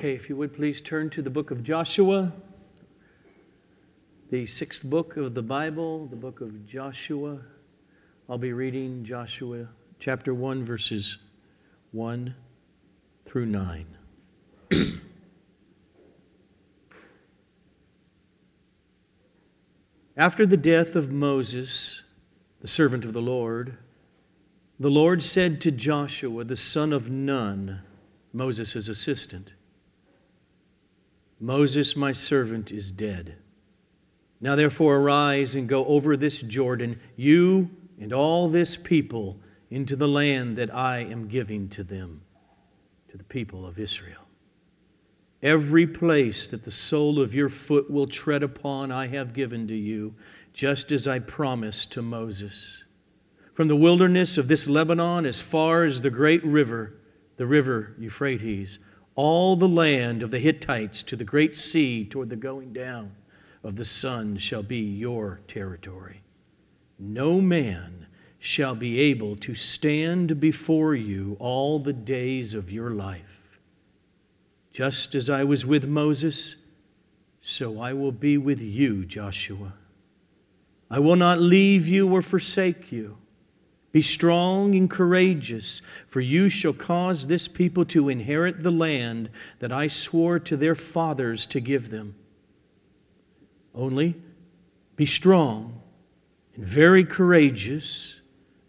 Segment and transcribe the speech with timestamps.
[0.00, 2.32] Okay, if you would please turn to the book of Joshua,
[4.30, 7.38] the sixth book of the Bible, the book of Joshua.
[8.26, 9.68] I'll be reading Joshua
[9.98, 11.18] chapter 1, verses
[11.92, 12.34] 1
[13.26, 13.86] through 9.
[20.16, 22.04] After the death of Moses,
[22.62, 23.76] the servant of the Lord,
[24.78, 27.82] the Lord said to Joshua, the son of Nun,
[28.32, 29.52] Moses' assistant,
[31.40, 33.36] Moses, my servant, is dead.
[34.40, 39.40] Now therefore arise and go over this Jordan, you and all this people,
[39.70, 42.22] into the land that I am giving to them,
[43.08, 44.26] to the people of Israel.
[45.42, 49.74] Every place that the sole of your foot will tread upon, I have given to
[49.74, 50.14] you,
[50.52, 52.84] just as I promised to Moses.
[53.54, 56.94] From the wilderness of this Lebanon as far as the great river,
[57.36, 58.78] the river Euphrates,
[59.14, 63.12] all the land of the Hittites to the great sea toward the going down
[63.62, 66.22] of the sun shall be your territory.
[66.98, 68.06] No man
[68.38, 73.58] shall be able to stand before you all the days of your life.
[74.72, 76.56] Just as I was with Moses,
[77.42, 79.74] so I will be with you, Joshua.
[80.90, 83.18] I will not leave you or forsake you.
[83.92, 89.72] Be strong and courageous, for you shall cause this people to inherit the land that
[89.72, 92.14] I swore to their fathers to give them.
[93.74, 94.14] Only
[94.94, 95.80] be strong
[96.54, 98.20] and very courageous,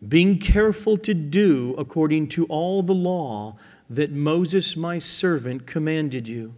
[0.07, 3.57] being careful to do according to all the law
[3.89, 6.55] that Moses my servant commanded you.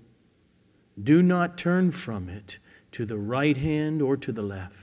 [1.01, 2.59] Do not turn from it
[2.93, 4.82] to the right hand or to the left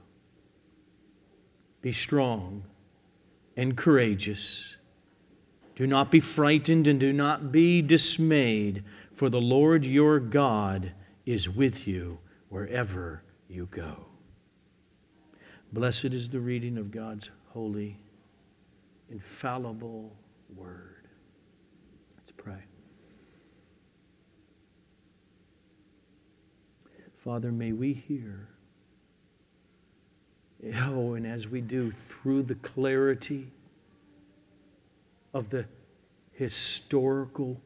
[1.81, 2.63] Be strong
[3.57, 4.75] and courageous.
[5.75, 8.83] Do not be frightened and do not be dismayed,
[9.13, 10.93] for the Lord your God
[11.25, 14.05] is with you wherever you go.
[15.73, 17.97] Blessed is the reading of God's holy,
[19.09, 20.11] infallible
[20.55, 21.07] word.
[22.17, 22.63] Let's pray.
[27.23, 28.50] Father, may we hear
[30.63, 33.47] Oh, and as we do, through the clarity
[35.33, 35.65] of the
[36.33, 37.59] historical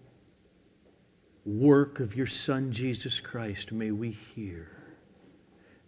[1.45, 4.72] work of your Son, Jesus Christ, may we hear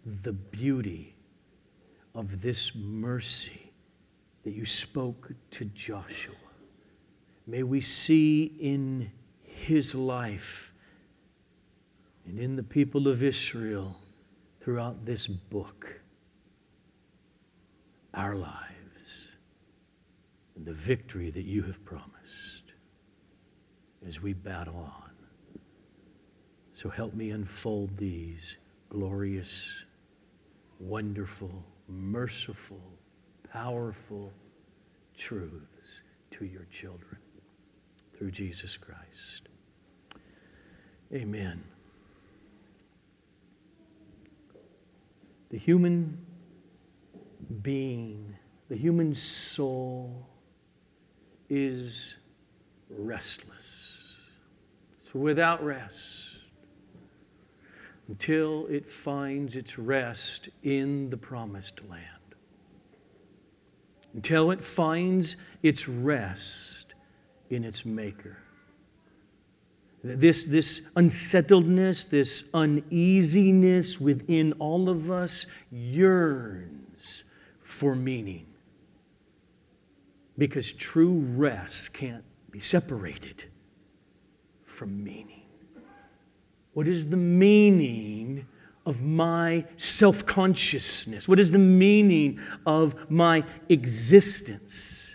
[0.04, 1.14] the beauty
[2.14, 3.72] of this mercy
[4.44, 6.34] that you spoke to Joshua.
[7.46, 9.10] May we see in
[9.42, 10.72] his life
[12.26, 13.96] and in the people of Israel
[14.60, 15.97] throughout this book
[18.18, 19.28] our lives
[20.56, 22.72] and the victory that you have promised
[24.06, 25.12] as we battle on.
[26.72, 28.56] So help me unfold these
[28.88, 29.84] glorious,
[30.80, 32.82] wonderful, merciful,
[33.52, 34.32] powerful
[35.16, 36.02] truths
[36.32, 37.18] to your children
[38.16, 39.48] through Jesus Christ.
[41.14, 41.62] Amen.
[45.50, 46.18] The human
[47.62, 48.34] being,
[48.68, 50.26] the human soul,
[51.48, 52.14] is
[52.90, 54.02] restless.
[55.02, 56.28] It's without rest
[58.08, 62.02] until it finds its rest in the promised land.
[64.14, 66.94] Until it finds its rest
[67.50, 68.38] in its Maker.
[70.02, 76.77] This, this unsettledness, this uneasiness within all of us yearns
[77.68, 78.46] for meaning.
[80.38, 83.44] Because true rest can't be separated
[84.64, 85.42] from meaning.
[86.72, 88.46] What is the meaning
[88.86, 91.28] of my self consciousness?
[91.28, 95.14] What is the meaning of my existence?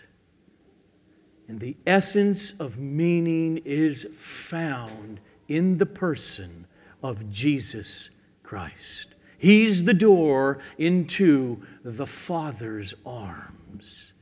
[1.48, 6.68] And the essence of meaning is found in the person
[7.02, 8.12] of Jesus
[8.44, 9.13] Christ.
[9.44, 14.14] He's the door into the Father's arms.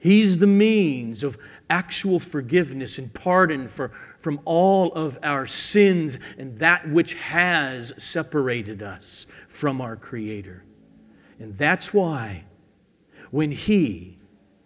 [0.00, 1.38] He's the means of
[1.70, 8.82] actual forgiveness and pardon for, from all of our sins and that which has separated
[8.82, 10.64] us from our Creator.
[11.38, 12.42] And that's why
[13.30, 14.18] when He,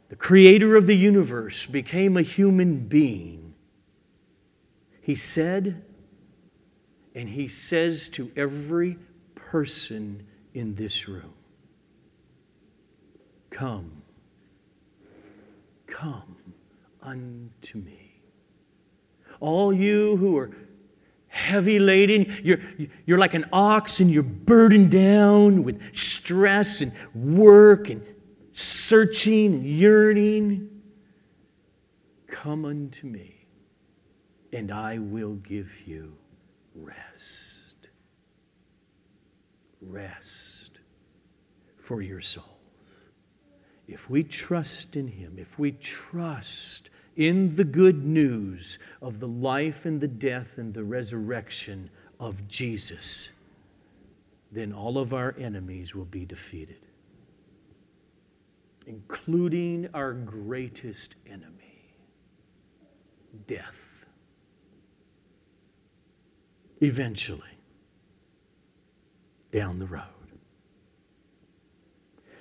[0.09, 3.53] the Creator of the universe, became a human being,
[5.03, 5.85] He said,
[7.15, 8.97] and He says to every
[9.51, 11.35] person in this room,
[13.51, 14.03] Come
[15.89, 16.37] Come
[17.03, 18.21] unto me.
[19.41, 20.51] All you who are
[21.27, 22.61] heavy laden, you're,
[23.05, 28.05] you're like an ox and you're burdened down with stress and work and
[28.53, 30.71] searching and yearning.
[32.29, 33.35] Come unto me,
[34.53, 36.17] and I will give you
[36.77, 37.48] rest.
[39.81, 40.79] Rest
[41.77, 42.45] for your souls.
[43.87, 49.87] if we trust in Him, if we trust in the good news of the life
[49.87, 51.91] and the death and the resurrection
[52.21, 53.31] of Jesus,
[54.53, 56.87] then all of our enemies will be defeated,
[58.87, 61.95] including our greatest enemy,
[63.47, 64.05] death.
[66.81, 67.58] Eventually,
[69.53, 70.03] down the road.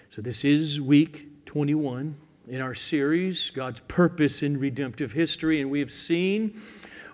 [0.09, 2.15] So, this is week 21
[2.47, 5.61] in our series, God's Purpose in Redemptive History.
[5.61, 6.61] And we have seen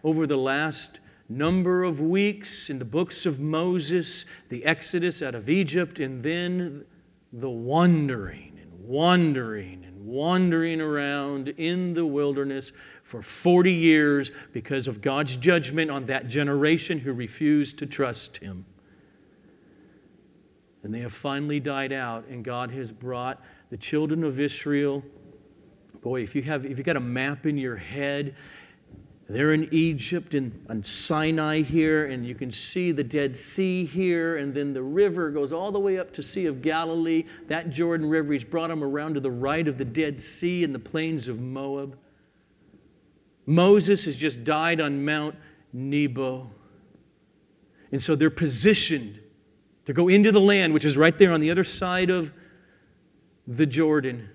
[0.03, 0.99] over the last
[1.29, 6.85] number of weeks in the books of Moses, the Exodus out of Egypt, and then
[7.31, 12.71] the wandering and wandering and wandering around in the wilderness
[13.03, 18.65] for 40 years because of God's judgment on that generation who refused to trust Him.
[20.83, 25.03] And they have finally died out, and God has brought the children of Israel.
[26.01, 28.35] Boy, if you have if you got a map in your head,
[29.29, 34.37] they're in Egypt and on Sinai here, and you can see the Dead Sea here,
[34.37, 37.23] and then the river goes all the way up to Sea of Galilee.
[37.47, 40.73] That Jordan River, he's brought them around to the right of the Dead Sea in
[40.73, 41.97] the plains of Moab.
[43.45, 45.35] Moses has just died on Mount
[45.71, 46.49] Nebo.
[47.93, 49.19] And so they're positioned
[49.85, 52.31] to go into the land, which is right there on the other side of
[53.47, 54.29] the Jordan,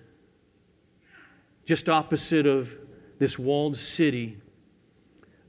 [1.64, 2.74] just opposite of
[3.18, 4.38] this walled city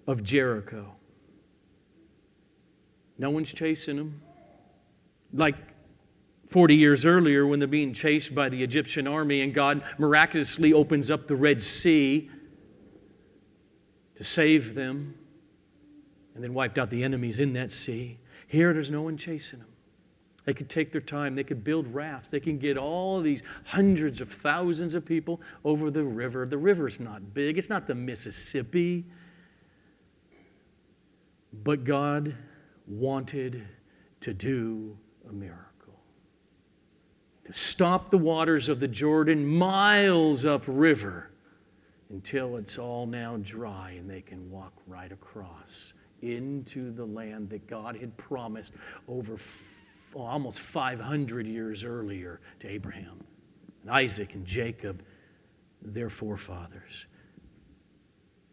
[0.08, 0.96] of Jericho.
[3.18, 4.22] No one's chasing them.
[5.34, 5.56] Like
[6.48, 11.12] 40 years earlier, when they're being chased by the Egyptian army, and God miraculously opens
[11.12, 12.30] up the Red Sea
[14.16, 15.16] to save them
[16.34, 18.18] and then wiped out the enemies in that sea.
[18.48, 19.69] Here, there's no one chasing them.
[20.50, 21.36] They could take their time.
[21.36, 22.30] They could build rafts.
[22.30, 26.48] They can get all these hundreds of thousands of people over the river.
[26.48, 29.06] The river's not big, it's not the Mississippi.
[31.64, 32.36] But God
[32.88, 33.62] wanted
[34.22, 34.98] to do
[35.30, 36.00] a miracle.
[37.46, 41.30] To stop the waters of the Jordan miles upriver
[42.10, 45.94] until it's all now dry and they can walk right across
[46.24, 48.74] into the land that God had promised
[49.08, 49.38] over
[50.16, 53.24] almost 500 years earlier to Abraham
[53.82, 55.04] and Isaac and Jacob,
[55.82, 57.06] their forefathers.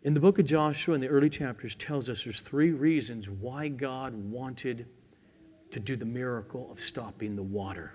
[0.02, 3.68] In the book of Joshua, in the early chapters, tells us there's three reasons why
[3.68, 4.86] God wanted
[5.70, 7.94] to do the miracle of stopping the water.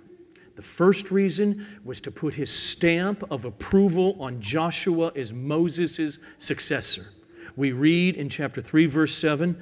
[0.55, 7.05] The first reason was to put his stamp of approval on Joshua as Moses' successor.
[7.55, 9.61] We read in chapter 3, verse 7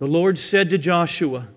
[0.00, 1.48] The Lord said to Joshua,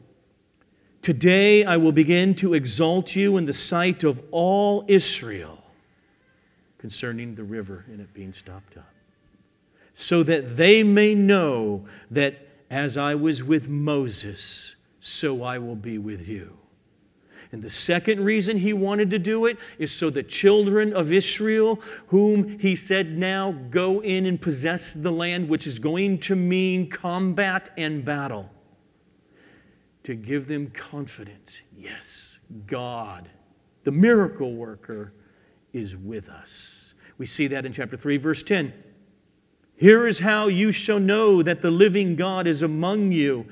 [1.02, 5.58] Today I will begin to exalt you in the sight of all Israel
[6.78, 8.94] concerning the river and it being stopped up,
[9.96, 12.36] so that they may know that
[12.70, 16.56] as I was with Moses, so I will be with you.
[17.52, 21.82] And the second reason he wanted to do it is so the children of Israel,
[22.08, 26.90] whom he said now go in and possess the land, which is going to mean
[26.90, 28.50] combat and battle
[30.04, 31.62] to give them confidence.
[31.78, 33.30] Yes, God,
[33.84, 35.14] the miracle worker,
[35.74, 36.94] is with us.
[37.18, 38.74] We see that in chapter 3, verse 10.
[39.76, 43.46] Here is how you shall know that the living God is among you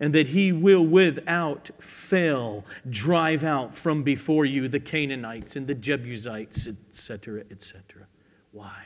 [0.00, 5.74] and that he will without fail drive out from before you the Canaanites and the
[5.74, 8.06] Jebusites, etc., etc.
[8.52, 8.84] Why?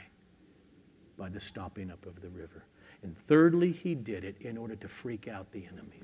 [1.16, 2.64] By the stopping up of the river.
[3.02, 6.03] And thirdly, he did it in order to freak out the enemies.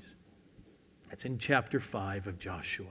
[1.11, 2.87] That's in chapter 5 of Joshua.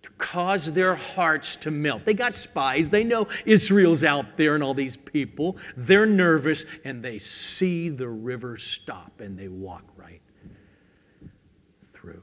[0.00, 2.04] to cause their hearts to melt.
[2.04, 2.90] They got spies.
[2.90, 5.56] They know Israel's out there and all these people.
[5.76, 10.20] They're nervous and they see the river stop and they walk right
[11.94, 12.22] through.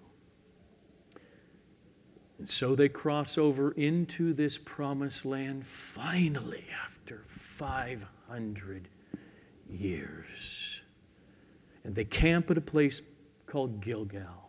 [2.37, 8.89] And so they cross over into this promised land finally after 500
[9.69, 10.81] years.
[11.83, 13.01] And they camp at a place
[13.47, 14.40] called Gilgal.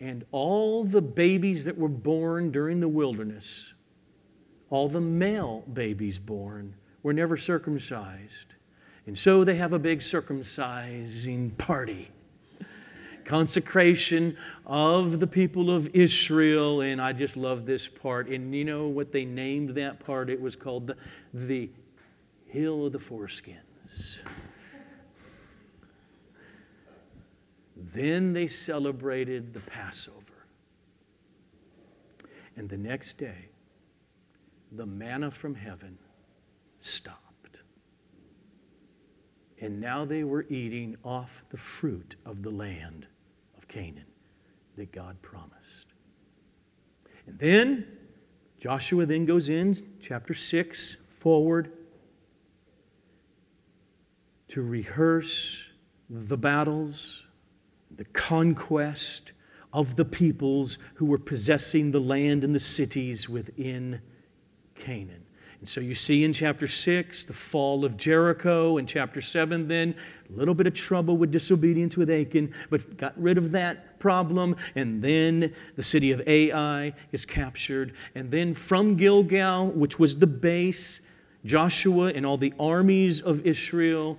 [0.00, 3.74] And all the babies that were born during the wilderness,
[4.70, 8.54] all the male babies born, were never circumcised.
[9.06, 12.10] And so they have a big circumcising party.
[13.26, 16.80] Consecration of the people of Israel.
[16.80, 18.28] And I just love this part.
[18.28, 20.30] And you know what they named that part?
[20.30, 20.96] It was called the,
[21.34, 21.70] the
[22.46, 24.20] Hill of the Foreskins.
[27.94, 30.16] Then they celebrated the Passover.
[32.56, 33.48] And the next day,
[34.72, 35.98] the manna from heaven
[36.80, 37.20] stopped.
[39.60, 43.06] And now they were eating off the fruit of the land
[43.58, 44.06] of Canaan
[44.76, 45.86] that God promised.
[47.26, 47.86] And then
[48.58, 51.72] Joshua then goes in, chapter 6, forward
[54.48, 55.58] to rehearse
[56.08, 57.22] the battles
[58.00, 59.32] the conquest
[59.74, 64.00] of the peoples who were possessing the land and the cities within
[64.74, 65.22] Canaan.
[65.58, 68.78] And so you see in chapter 6 the fall of Jericho.
[68.78, 69.94] In chapter 7, then,
[70.30, 74.56] a little bit of trouble with disobedience with Achan, but got rid of that problem.
[74.76, 77.92] And then the city of Ai is captured.
[78.14, 81.00] And then from Gilgal, which was the base,
[81.44, 84.18] Joshua and all the armies of Israel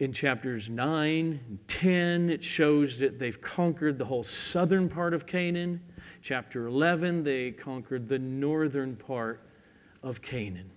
[0.00, 5.26] in chapters 9 and 10, it shows that they've conquered the whole southern part of
[5.26, 5.78] Canaan.
[6.22, 9.46] Chapter 11, they conquered the northern part
[10.02, 10.70] of Canaan.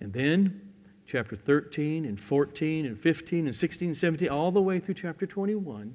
[0.00, 0.60] And then,
[1.06, 5.26] chapter 13 and 14 and 15 and 16 and 17, all the way through chapter
[5.26, 5.94] 21,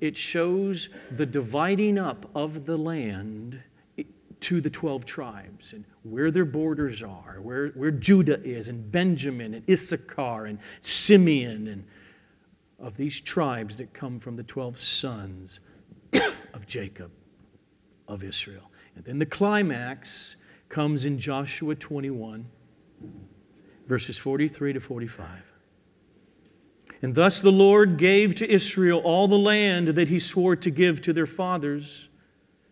[0.00, 3.62] it shows the dividing up of the land
[4.46, 9.54] to the 12 tribes and where their borders are, where, where Judah is, and Benjamin,
[9.54, 11.84] and Issachar, and Simeon, and
[12.78, 15.58] of these tribes that come from the 12 sons
[16.54, 17.10] of Jacob,
[18.06, 18.70] of Israel.
[18.94, 20.36] And then the climax
[20.68, 22.46] comes in Joshua 21,
[23.88, 25.28] verses 43 to 45.
[27.02, 31.02] And thus the Lord gave to Israel all the land that he swore to give
[31.02, 32.10] to their fathers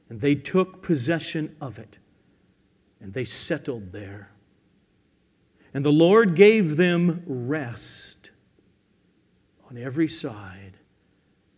[0.08, 1.98] and they took possession of it,
[3.00, 4.30] and they settled there.
[5.72, 8.30] And the Lord gave them rest
[9.68, 10.74] on every side,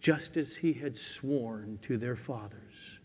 [0.00, 3.00] just as He had sworn to their fathers.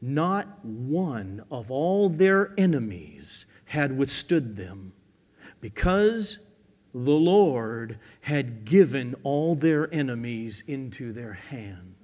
[0.00, 4.92] Not one of all their enemies had withstood them,
[5.60, 6.38] because
[6.92, 11.99] the Lord had given all their enemies into their hands.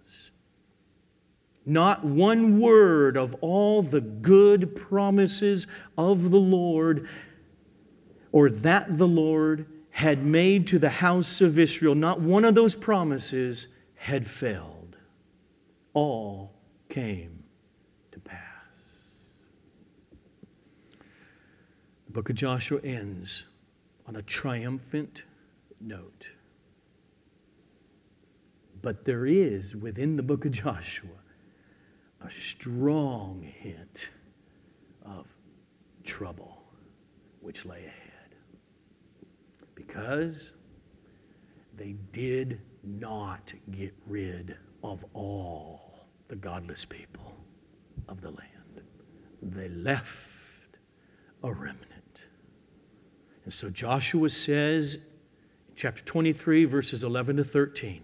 [1.66, 5.66] Not one word of all the good promises
[5.98, 7.08] of the Lord
[8.30, 12.76] or that the Lord had made to the house of Israel, not one of those
[12.76, 14.96] promises had failed.
[15.94, 16.52] All
[16.88, 17.42] came
[18.12, 18.38] to pass.
[22.06, 23.44] The book of Joshua ends
[24.06, 25.22] on a triumphant
[25.80, 26.26] note.
[28.82, 31.08] But there is within the book of Joshua
[32.24, 34.08] a strong hint
[35.04, 35.26] of
[36.04, 36.62] trouble
[37.40, 38.34] which lay ahead.
[39.74, 40.52] Because
[41.76, 47.36] they did not get rid of all the godless people
[48.08, 48.82] of the land,
[49.42, 50.78] they left
[51.42, 52.24] a remnant.
[53.44, 55.02] And so Joshua says in
[55.76, 58.02] chapter 23, verses 11 to 13,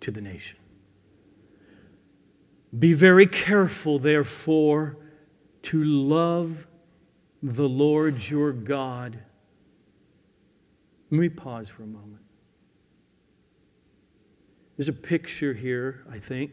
[0.00, 0.58] to the nation
[2.78, 4.96] be very careful, therefore,
[5.62, 6.66] to love
[7.42, 9.18] the Lord your God.
[11.10, 12.22] Let me pause for a moment.
[14.76, 16.52] There's a picture here, I think.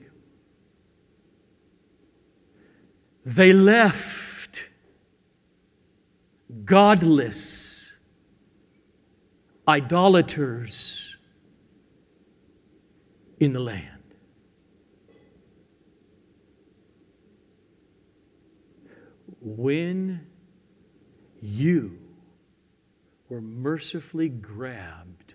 [3.25, 4.65] They left
[6.65, 7.93] godless,
[9.67, 11.15] idolaters
[13.39, 13.98] in the land.
[19.57, 20.21] When
[21.41, 21.97] you
[23.29, 25.33] were mercifully grabbed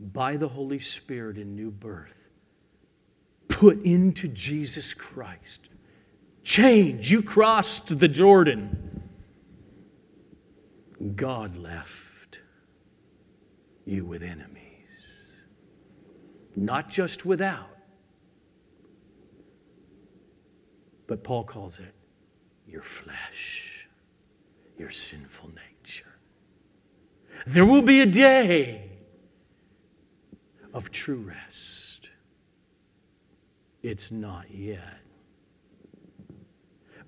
[0.00, 2.14] by the Holy Spirit in new birth,
[3.48, 5.60] put into Jesus Christ,
[6.42, 7.12] change.
[7.12, 9.08] You crossed the Jordan.
[11.14, 12.40] God left
[13.84, 14.60] you with enemies.
[16.56, 17.70] Not just without,
[21.06, 21.94] but Paul calls it
[22.74, 23.86] your flesh,
[24.76, 26.18] your sinful nature.
[27.46, 28.90] There will be a day
[30.72, 32.08] of true rest.
[33.80, 35.03] It's not yet.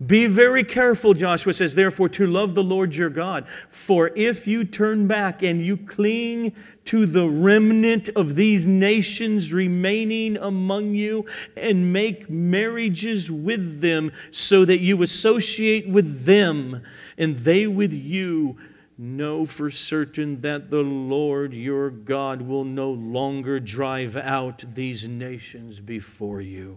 [0.04, 3.46] Be very careful, Joshua says, therefore, to love the Lord your God.
[3.70, 10.36] For if you turn back and you cling to the remnant of these nations remaining
[10.36, 11.24] among you
[11.56, 16.82] and make marriages with them so that you associate with them
[17.16, 18.58] and they with you,
[18.98, 25.80] know for certain that the Lord your God will no longer drive out these nations
[25.80, 26.76] before you,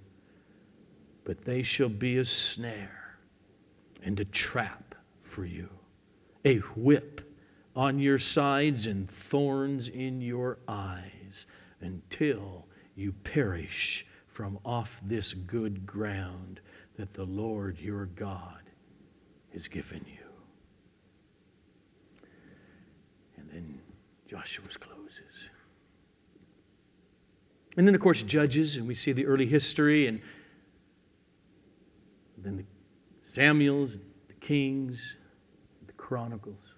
[1.25, 2.99] but they shall be a snare
[4.10, 5.70] and a trap for you,
[6.44, 7.22] a whip
[7.75, 11.46] on your sides and thorns in your eyes
[11.82, 16.60] until you perish from off this good ground
[16.98, 18.63] that the Lord your God
[19.54, 20.25] has given you.
[23.38, 23.80] And then
[24.28, 25.20] Joshua's closes.
[27.78, 30.20] And then, of course, Judges, and we see the early history, and
[32.39, 32.66] then the
[33.31, 35.15] Samuel's, the Kings,
[35.86, 36.74] the Chronicles.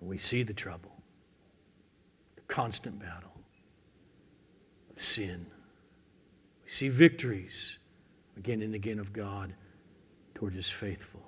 [0.00, 0.92] We see the trouble,
[2.36, 3.32] the constant battle
[4.94, 5.46] of sin.
[6.64, 7.78] We see victories
[8.36, 9.54] again and again of God
[10.34, 11.22] toward his faithful.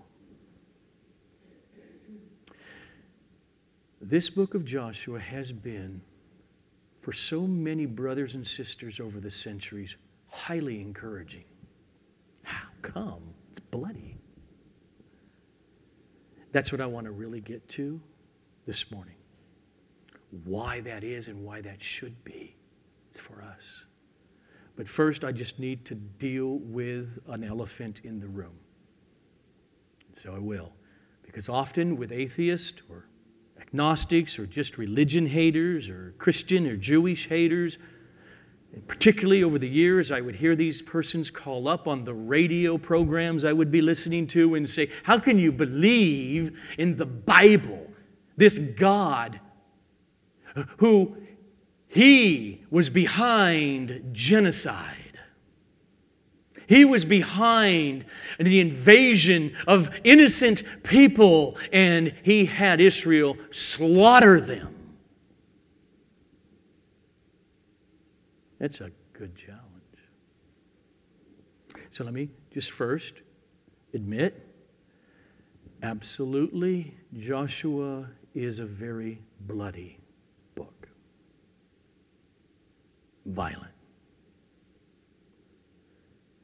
[4.00, 6.00] This book of Joshua has been,
[7.00, 9.96] for so many brothers and sisters over the centuries,
[10.28, 11.44] highly encouraging.
[12.44, 13.34] How come?
[13.76, 14.16] Bloody.
[16.50, 18.00] That's what I want to really get to
[18.66, 19.16] this morning.
[20.44, 22.56] Why that is and why that should be.
[23.10, 23.84] It's for us.
[24.76, 28.58] But first, I just need to deal with an elephant in the room.
[30.14, 30.72] So I will.
[31.22, 33.06] Because often with atheists or
[33.60, 37.76] agnostics or just religion haters or Christian or Jewish haters,
[38.76, 42.76] and particularly over the years, I would hear these persons call up on the radio
[42.76, 47.90] programs I would be listening to and say, How can you believe in the Bible,
[48.36, 49.40] this God
[50.76, 51.16] who
[51.88, 55.18] he was behind genocide?
[56.66, 58.04] He was behind
[58.38, 64.75] the invasion of innocent people, and he had Israel slaughter them.
[68.58, 69.62] That's a good challenge.
[71.92, 73.14] So let me just first
[73.94, 74.46] admit
[75.82, 79.98] absolutely, Joshua is a very bloody
[80.54, 80.88] book,
[83.24, 83.72] violent.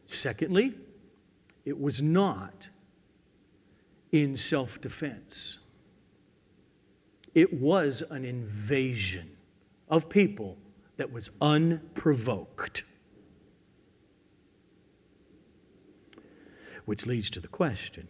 [0.06, 0.74] Secondly,
[1.64, 2.68] it was not
[4.10, 5.58] in self defense,
[7.34, 9.36] it was an invasion
[9.88, 10.58] of people
[11.02, 12.84] that was unprovoked.
[16.84, 18.06] Which leads to the question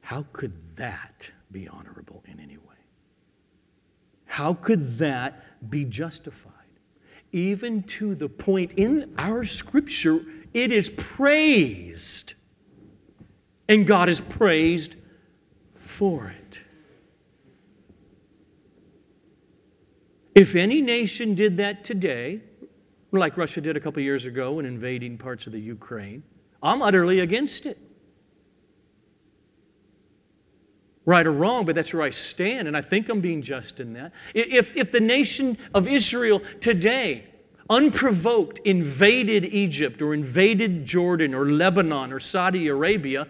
[0.00, 2.80] how could that be honorable in any way?
[4.24, 6.52] How could that be justified?
[7.30, 10.24] Even to the point in our scripture,
[10.54, 12.32] it is praised.
[13.68, 14.96] And God is praised
[15.76, 16.61] for it.
[20.34, 22.40] If any nation did that today,
[23.12, 26.22] like Russia did a couple years ago in invading parts of the Ukraine,
[26.62, 27.78] I'm utterly against it.
[31.04, 33.92] Right or wrong, but that's where I stand, and I think I'm being just in
[33.94, 34.12] that.
[34.34, 37.24] If, if the nation of Israel today,
[37.68, 43.26] unprovoked, invaded Egypt or invaded Jordan or Lebanon or Saudi Arabia,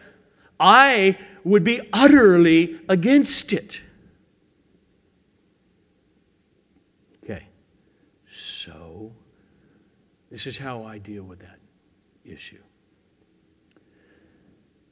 [0.61, 3.81] I would be utterly against it.
[10.33, 11.59] This is how I deal with that
[12.25, 12.63] issue.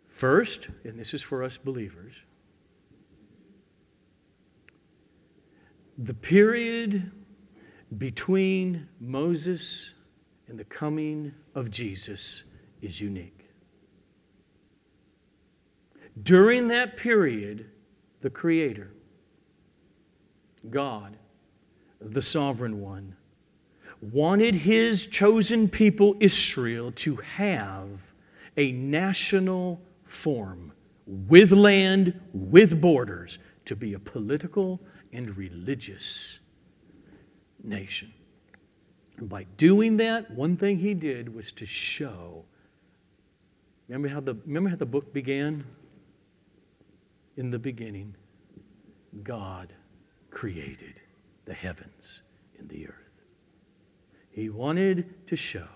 [0.07, 2.13] First, and this is for us believers,
[5.97, 7.11] the period
[7.97, 9.93] between Moses
[10.47, 12.43] and the coming of Jesus
[12.83, 13.47] is unique.
[16.23, 17.71] During that period,
[18.21, 18.93] the Creator,
[20.69, 21.17] God,
[21.99, 23.17] the Sovereign One,
[24.01, 27.89] wanted his chosen people, Israel, to have
[28.57, 30.73] a national form
[31.07, 34.81] with land, with borders, to be a political
[35.13, 36.39] and religious
[37.63, 38.13] nation.
[39.19, 42.45] And by doing that, one thing he did was to show.
[43.89, 45.65] Remember how the, remember how the book began?
[47.37, 48.15] In the beginning,
[49.23, 49.73] God
[50.31, 51.01] created
[51.45, 52.23] the heavens
[52.59, 53.10] and the earth.
[54.31, 55.69] He wanted to show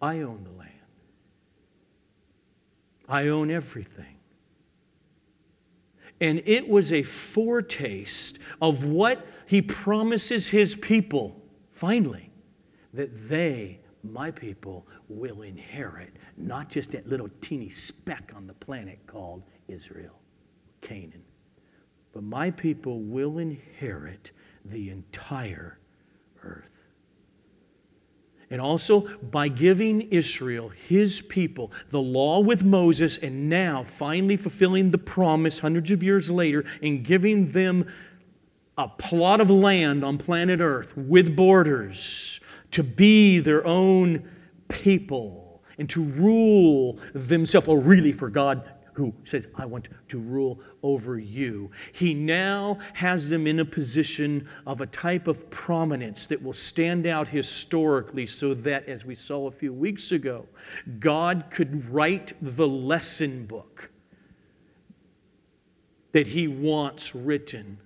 [0.00, 0.70] I own the land,
[3.08, 4.16] I own everything.
[6.20, 12.30] And it was a foretaste of what he promises his people, finally,
[12.92, 18.98] that they, my people, will inherit not just that little teeny speck on the planet
[19.06, 20.18] called Israel,
[20.80, 21.22] Canaan,
[22.12, 24.32] but my people will inherit
[24.64, 25.78] the entire
[26.42, 26.77] earth.
[28.50, 34.90] And also by giving Israel, his people, the law with Moses, and now finally fulfilling
[34.90, 37.86] the promise hundreds of years later and giving them
[38.78, 44.28] a plot of land on planet Earth with borders to be their own
[44.68, 50.58] people and to rule themselves, or really for God who says, I want to rule
[50.82, 51.70] over you.
[51.92, 57.06] He now has them in a position of a type of prominence that will stand
[57.06, 60.46] out historically, so that, as we saw a few weeks ago,
[60.98, 63.88] God could write the lesson book
[66.10, 67.78] that He wants written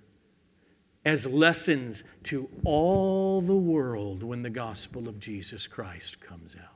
[1.05, 6.72] as lessons to all the world when the gospel of Jesus Christ comes out.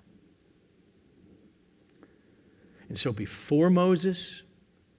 [2.89, 4.43] And so, before Moses,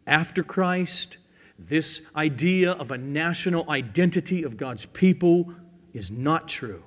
[0.07, 1.17] after Christ,
[1.59, 5.53] this idea of a national identity of God's people
[5.93, 6.83] is not true.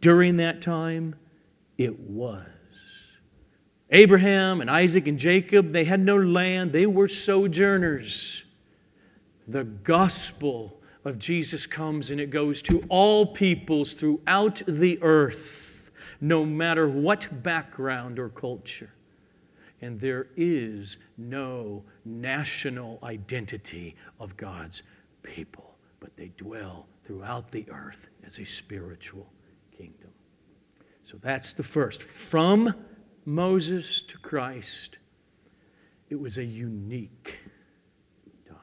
[0.00, 1.16] During that time,
[1.78, 2.46] it was.
[3.90, 8.44] Abraham and Isaac and Jacob, they had no land, they were sojourners.
[9.48, 16.44] The gospel of Jesus comes and it goes to all peoples throughout the earth, no
[16.44, 18.92] matter what background or culture
[19.82, 24.82] and there is no national identity of God's
[25.22, 29.26] people, but they dwell throughout the earth as a spiritual
[29.76, 30.10] kingdom.
[31.04, 32.02] So that's the first.
[32.02, 32.74] From
[33.24, 34.98] Moses to Christ,
[36.08, 37.38] it was a unique
[38.46, 38.56] time.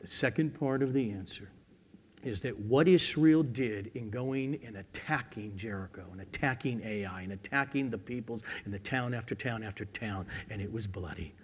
[0.00, 1.50] The second part of the answer
[2.24, 7.90] is that what Israel did in going and attacking Jericho and attacking Ai and attacking
[7.90, 11.34] the peoples in the town after town after town, and it was bloody,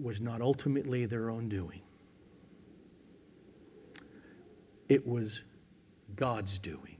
[0.00, 1.80] was not ultimately their own doing.
[4.88, 5.42] It was
[6.14, 6.96] God's doing.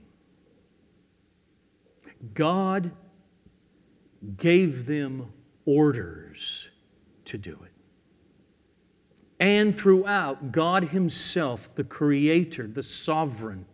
[2.33, 2.91] God
[4.37, 5.31] gave them
[5.65, 6.67] orders
[7.25, 7.66] to do it
[9.39, 13.65] and throughout, God Himself, the Creator, the Sovereign,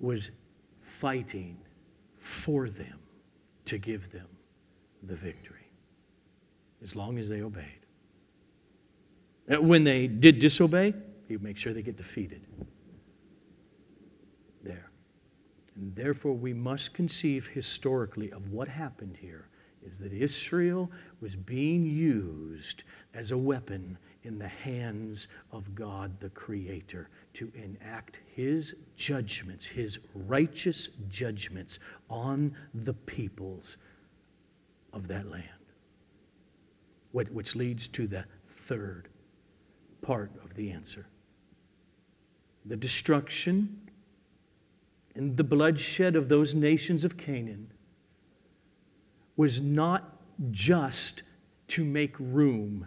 [0.00, 0.30] was
[0.80, 1.56] fighting
[2.18, 2.98] for them
[3.66, 4.26] to give them
[5.04, 5.66] the victory,
[6.82, 7.64] as long as they obeyed.
[9.50, 10.92] Uh, when they did disobey,
[11.28, 12.44] He would make sure they get defeated.
[14.62, 14.90] There.
[15.76, 19.48] And therefore, we must conceive historically of what happened here
[19.86, 20.90] is that Israel
[21.20, 28.18] was being used as a weapon in the hands of God the Creator to enact
[28.34, 31.78] His judgments, His righteous judgments
[32.10, 33.76] on the peoples
[34.92, 35.48] of that land.
[37.12, 39.08] Which leads to the third
[40.02, 41.06] part of the answer
[42.66, 43.78] the destruction
[45.14, 47.70] and the bloodshed of those nations of Canaan
[49.36, 50.16] was not
[50.50, 51.22] just
[51.68, 52.86] to make room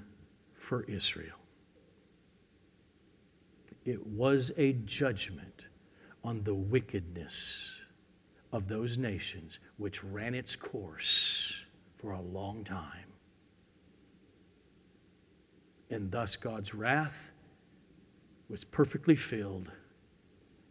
[0.67, 1.38] for Israel.
[3.86, 5.62] It was a judgment
[6.25, 7.80] on the wickedness
[8.51, 11.62] of those nations which ran its course
[11.95, 13.08] for a long time.
[15.89, 17.32] And thus God's wrath
[18.49, 19.71] was perfectly filled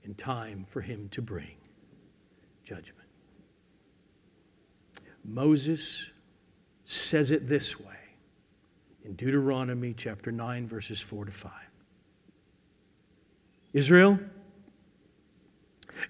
[0.05, 1.57] in time for him to bring
[2.65, 3.09] judgment.
[5.25, 6.11] Moses
[6.85, 7.96] says it this way
[9.07, 11.53] in Deuteronomy chapter 9, verses 4 to 5.
[13.73, 14.19] Israel,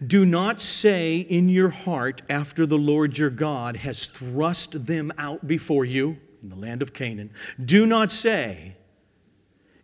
[0.07, 5.47] do not say in your heart after the Lord your God has thrust them out
[5.47, 7.31] before you in the land of Canaan.
[7.63, 8.77] Do not say,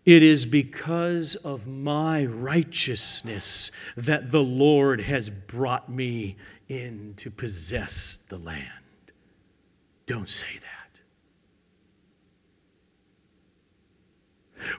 [0.04, 6.36] It is because of my righteousness that the Lord has brought me
[6.68, 8.68] in to possess the land.
[10.06, 10.71] Don't say that.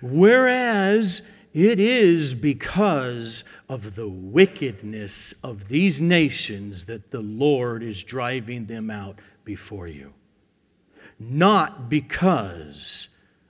[0.01, 1.21] Whereas
[1.53, 8.89] it is because of the wickedness of these nations that the Lord is driving them
[8.89, 10.13] out before you.
[11.19, 13.09] Not because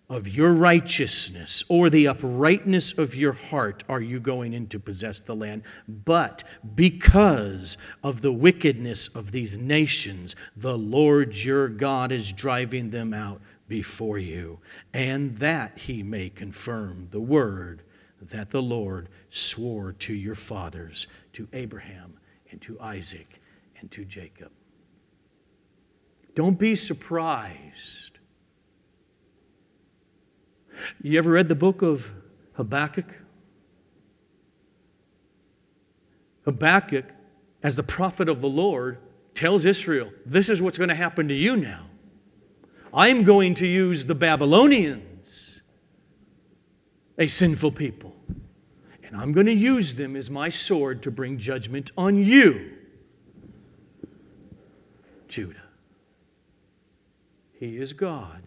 [0.10, 5.22] of your righteousness or the uprightness of your heart are you going in to possess
[5.22, 6.43] the land, but
[6.76, 13.41] because of the wickedness of these nations, the Lord your God is driving them out
[13.67, 14.60] before you,
[14.93, 17.84] and that he may confirm the word
[18.21, 22.17] that the Lord swore to your fathers, to Abraham
[22.52, 23.41] and to Isaac
[23.80, 24.52] and to Jacob.
[26.36, 28.13] Don't be surprised
[31.02, 32.12] you ever read the book of
[32.54, 33.06] Habakkuk?
[36.45, 37.06] Habakkuk,
[37.62, 38.97] as the prophet of the Lord,
[39.34, 41.88] tells Israel, This is what's going to happen to you now.
[42.94, 45.62] I'm going to use the Babylonians,
[47.18, 48.16] a sinful people,
[49.04, 52.72] and I'm going to use them as my sword to bring judgment on you,
[55.28, 55.60] Judah.
[57.54, 58.44] He is God.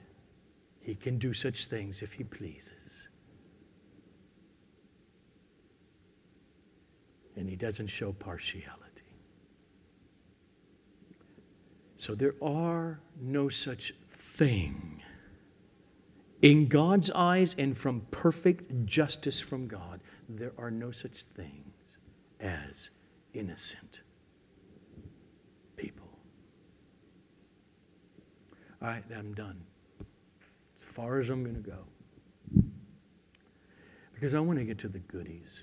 [0.80, 3.08] He can do such things if He pleases.
[7.34, 8.82] And He doesn't show partiality.
[11.98, 13.92] So there are no such
[14.36, 15.02] thing
[16.42, 21.74] in God's eyes and from perfect justice from God, there are no such things
[22.40, 22.90] as
[23.32, 24.00] innocent
[25.76, 26.08] people.
[28.82, 29.60] All right, I'm done
[30.00, 30.06] As
[30.84, 31.78] far as I'm going to go.
[34.14, 35.60] Because I want to get to the goodies.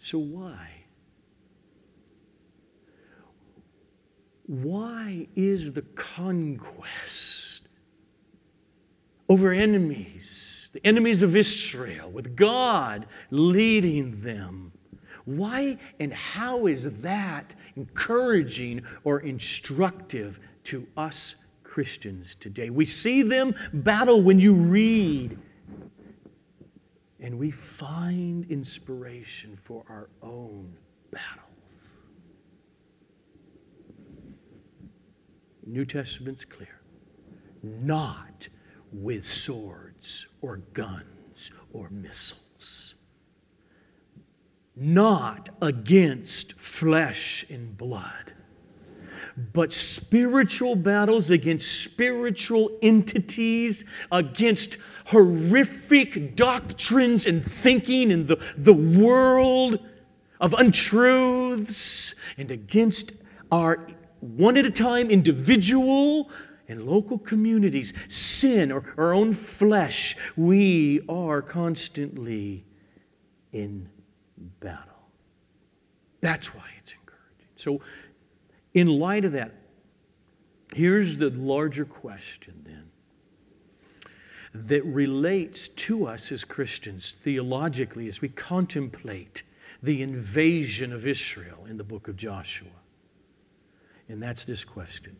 [0.00, 0.77] So, why?
[4.48, 7.68] Why is the conquest
[9.28, 14.72] over enemies, the enemies of Israel, with God leading them?
[15.24, 21.36] Why and how is that encouraging or instructive to us
[21.78, 22.70] Christians today.
[22.70, 25.38] We see them battle when you read,
[27.20, 30.76] and we find inspiration for our own
[31.12, 31.47] battles.
[35.68, 36.80] New Testament's clear.
[37.62, 38.48] Not
[38.92, 42.94] with swords or guns or missiles.
[44.74, 48.32] Not against flesh and blood
[49.52, 59.78] but spiritual battles against spiritual entities, against horrific doctrines and thinking in the, the world
[60.40, 63.12] of untruths, and against
[63.50, 63.88] our
[64.20, 66.30] one at a time individual
[66.68, 72.64] and local communities, sin or our own flesh, we are constantly
[73.52, 73.88] in
[74.60, 74.84] battle.
[76.20, 77.48] That's why it's encouraging.
[77.56, 77.80] So
[78.74, 79.54] in light of that,
[80.74, 82.84] here's the larger question then
[84.54, 89.42] that relates to us as Christians theologically as we contemplate
[89.82, 92.68] the invasion of Israel in the book of Joshua.
[94.08, 95.16] And that's this question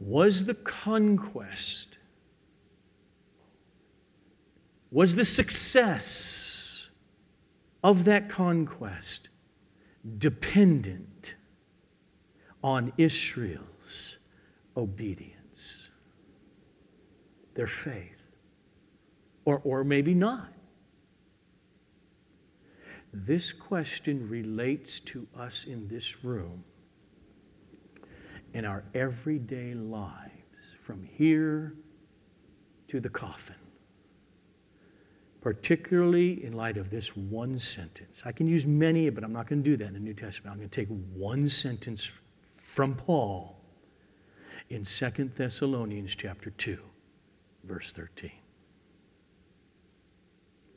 [0.00, 1.98] Was the conquest,
[4.90, 6.88] was the success
[7.84, 9.28] of that conquest
[10.18, 11.34] dependent
[12.62, 14.16] on Israel's
[14.76, 15.88] obedience,
[17.54, 18.12] their faith,
[19.44, 20.55] or, or maybe not.
[23.24, 26.64] This question relates to us in this room
[28.52, 30.30] in our everyday lives,
[30.82, 31.74] from here
[32.88, 33.56] to the coffin
[35.46, 38.20] particularly in light of this one sentence.
[38.24, 40.52] I can use many, but I'm not going to do that in the New Testament.
[40.52, 42.10] I'm going to take one sentence
[42.56, 43.56] from Paul
[44.70, 46.76] in 2 Thessalonians chapter 2,
[47.62, 48.32] verse 13.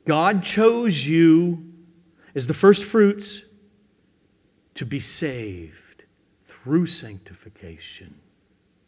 [0.06, 1.69] God chose you
[2.34, 3.42] as the first fruits
[4.74, 6.04] to be saved
[6.46, 8.14] through sanctification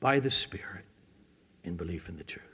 [0.01, 0.85] by the Spirit
[1.65, 2.45] in belief in the truth.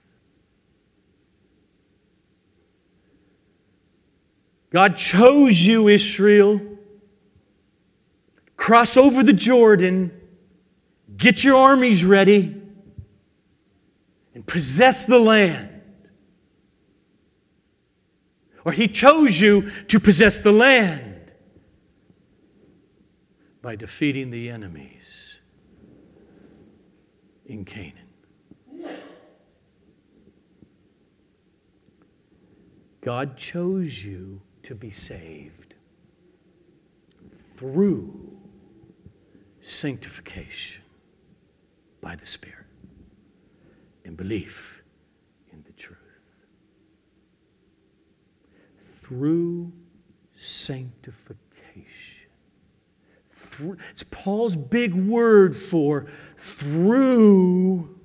[4.70, 6.60] God chose you, Israel.
[8.56, 10.12] Cross over the Jordan,
[11.16, 12.60] get your armies ready,
[14.34, 15.67] and possess the land.
[18.68, 21.32] Or he chose you to possess the land
[23.62, 25.38] by defeating the enemies
[27.46, 27.94] in Canaan.
[33.00, 35.72] God chose you to be saved
[37.56, 38.38] through
[39.62, 40.82] sanctification
[42.02, 42.66] by the Spirit
[44.04, 44.82] and belief
[45.54, 45.96] in the truth.
[49.08, 49.72] Through
[50.34, 51.38] sanctification.
[53.90, 57.98] It's Paul's big word for through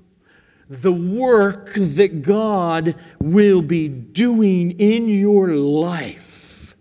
[0.70, 6.76] the work that God will be doing in your life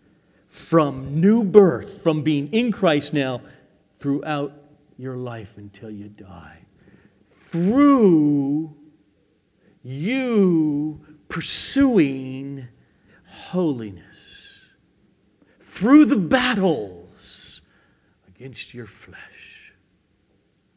[0.49, 3.43] from new birth, from being in Christ now,
[3.99, 4.53] throughout
[4.97, 6.59] your life until you die.
[7.51, 8.75] Through
[9.83, 12.69] you pursuing
[13.27, 14.12] holiness
[15.75, 17.63] through the battles
[18.29, 19.73] against your flesh,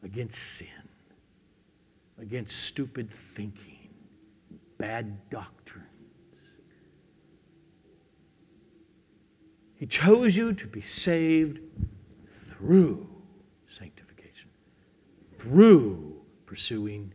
[0.02, 0.68] against sin,
[2.18, 3.90] against stupid thinking,
[4.78, 5.86] bad doctrines.
[9.74, 11.60] He chose you to be saved
[12.50, 13.06] through
[13.68, 14.48] sanctification,
[15.38, 17.12] through pursuing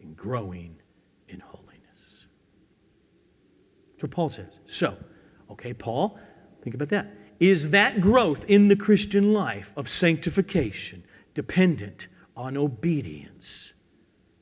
[0.00, 0.76] and growing
[1.28, 2.26] in holiness.
[3.92, 4.60] That's what Paul says.
[4.66, 4.96] So,
[5.50, 6.18] okay, Paul,
[6.62, 7.15] think about that.
[7.38, 13.72] Is that growth in the Christian life of sanctification dependent on obedience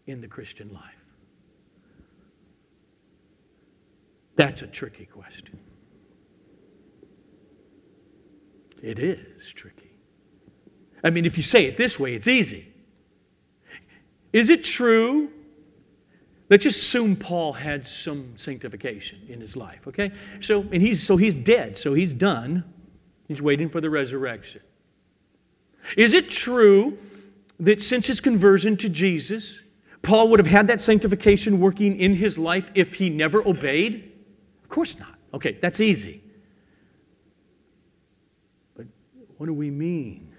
[0.07, 0.83] in the Christian life?
[4.37, 5.59] That's a tricky question.
[8.83, 9.91] It is tricky.
[11.03, 12.69] I mean, if you say it this way, it's easy.
[14.33, 15.31] Is it true
[16.51, 20.13] Let's just assume Paul had some sanctification in his life, okay?
[20.41, 22.65] So, and he's so he's dead, so he's done.
[23.27, 24.61] He's waiting for the resurrection.
[25.97, 26.99] Is it true
[27.61, 29.61] that since his conversion to Jesus,
[30.03, 34.13] Paul would have had that sanctification working in his life if he never obeyed?
[34.63, 35.15] Of course not.
[35.33, 36.23] Okay, that's easy.
[38.77, 38.87] But
[39.39, 40.33] what do we mean?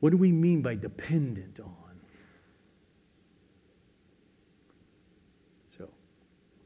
[0.00, 2.00] What do we mean by dependent on?
[5.76, 5.88] So,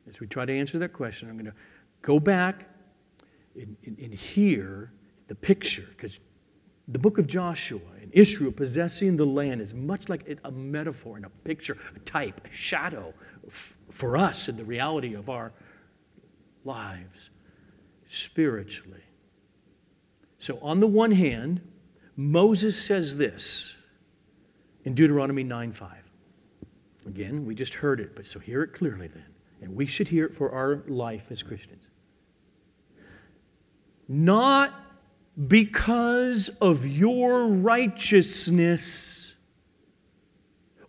[0.08, 1.54] as we try to answer that question, I'm going to
[2.02, 2.66] go back
[3.54, 4.92] and, and, and hear
[5.28, 6.20] the picture, because
[6.88, 11.26] the book of Joshua and Israel possessing the land is much like a metaphor and
[11.26, 13.14] a picture, a type, a shadow
[13.90, 15.52] for us in the reality of our
[16.64, 17.30] lives
[18.08, 19.02] spiritually.
[20.38, 21.60] So, on the one hand,
[22.16, 23.76] Moses says this
[24.84, 25.90] in Deuteronomy 9 5.
[27.06, 29.24] Again, we just heard it, but so hear it clearly then
[29.62, 31.84] and we should hear it for our life as Christians.
[34.14, 34.74] Not
[35.48, 39.36] because of your righteousness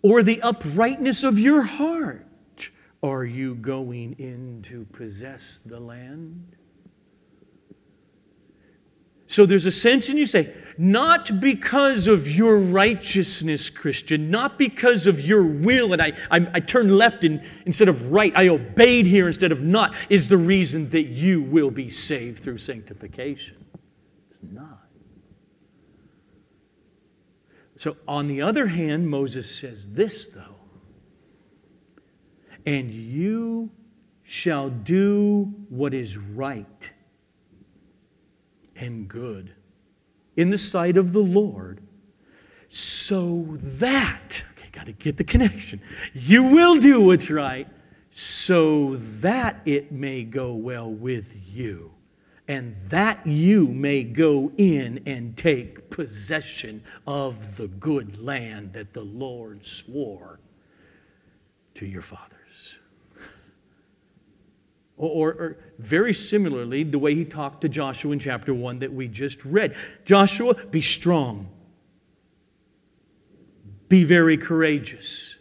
[0.02, 2.70] or the uprightness of your heart
[3.02, 6.58] are you going in to possess the land.
[9.28, 15.08] So there's a sense in you say, not because of your righteousness, Christian, not because
[15.08, 19.06] of your will, and I, I, I turned left in, instead of right, I obeyed
[19.06, 23.58] here instead of not, is the reason that you will be saved through sanctification.
[24.30, 24.80] It's not.
[27.78, 30.56] So, on the other hand, Moses says this, though,
[32.66, 33.72] and you
[34.24, 36.90] shall do what is right
[38.76, 39.54] and good
[40.36, 41.82] in the sight of the Lord,
[42.70, 45.82] so that, okay, got to get the connection,
[46.14, 47.68] you will do what's right,
[48.12, 51.92] so that it may go well with you,
[52.48, 59.04] and that you may go in and take possession of the good land that the
[59.04, 60.40] Lord swore
[61.76, 62.30] to your fathers.
[64.98, 69.08] Or, or, very similarly, the way he talked to Joshua in chapter 1 that we
[69.08, 69.76] just read
[70.06, 71.50] Joshua, be strong,
[73.90, 75.36] be very courageous.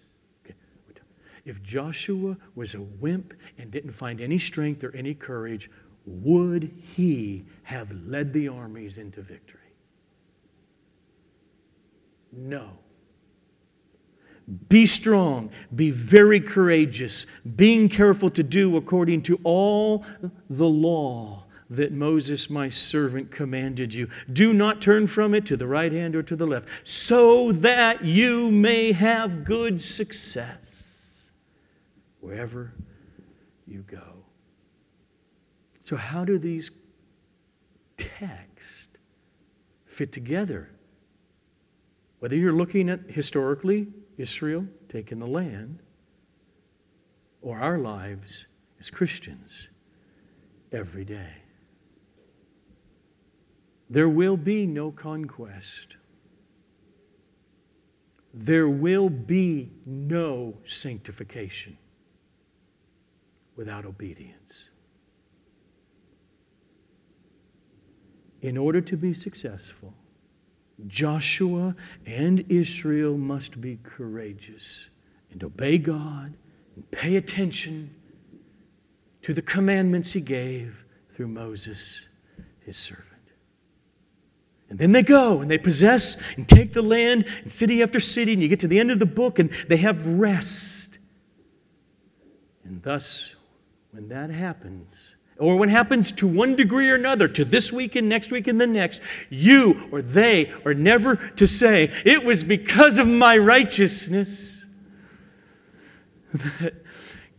[1.44, 5.70] If Joshua was a wimp and didn't find any strength or any courage,
[6.06, 9.60] would he have led the armies into victory?
[12.32, 12.70] No.
[14.68, 17.26] Be strong, be very courageous,
[17.56, 20.04] being careful to do according to all
[20.50, 24.08] the law that Moses, my servant, commanded you.
[24.32, 28.04] Do not turn from it to the right hand or to the left, so that
[28.04, 31.30] you may have good success.
[32.20, 32.72] wherever
[33.66, 34.24] you go.
[35.80, 36.70] So, how do these
[37.96, 38.88] texts
[39.86, 40.70] fit together?
[42.20, 43.88] Whether you're looking at historically
[44.22, 45.80] Israel taking the land
[47.42, 48.46] or our lives
[48.80, 49.68] as Christians
[50.70, 51.34] every day.
[53.90, 55.96] There will be no conquest.
[58.32, 61.76] There will be no sanctification
[63.56, 64.68] without obedience.
[68.40, 69.92] In order to be successful,
[70.88, 71.74] Joshua
[72.06, 74.86] and Israel must be courageous
[75.30, 76.34] and obey God
[76.74, 77.94] and pay attention
[79.22, 82.02] to the commandments he gave through Moses,
[82.60, 83.06] his servant.
[84.68, 88.32] And then they go and they possess and take the land and city after city,
[88.32, 90.98] and you get to the end of the book and they have rest.
[92.64, 93.34] And thus,
[93.90, 94.88] when that happens,
[95.42, 98.60] or when happens to one degree or another, to this week and next week and
[98.60, 104.64] the next, you or they are never to say, It was because of my righteousness
[106.32, 106.74] that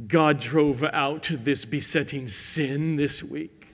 [0.06, 3.68] God drove out this besetting sin this week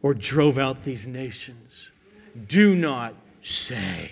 [0.00, 1.90] or drove out these nations.
[2.48, 4.10] Do not say,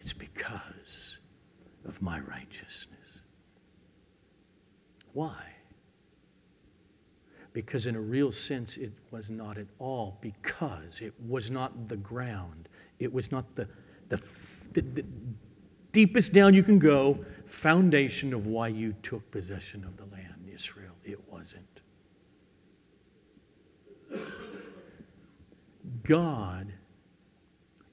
[0.00, 1.18] It's because
[1.84, 2.96] of my righteousness.
[5.12, 5.47] Why?
[7.52, 11.96] Because, in a real sense, it was not at all because it was not the
[11.96, 12.68] ground,
[12.98, 13.66] it was not the,
[14.08, 14.20] the,
[14.72, 15.04] the, the
[15.92, 20.92] deepest down you can go foundation of why you took possession of the land, Israel.
[21.04, 21.64] It wasn't.
[26.04, 26.72] God,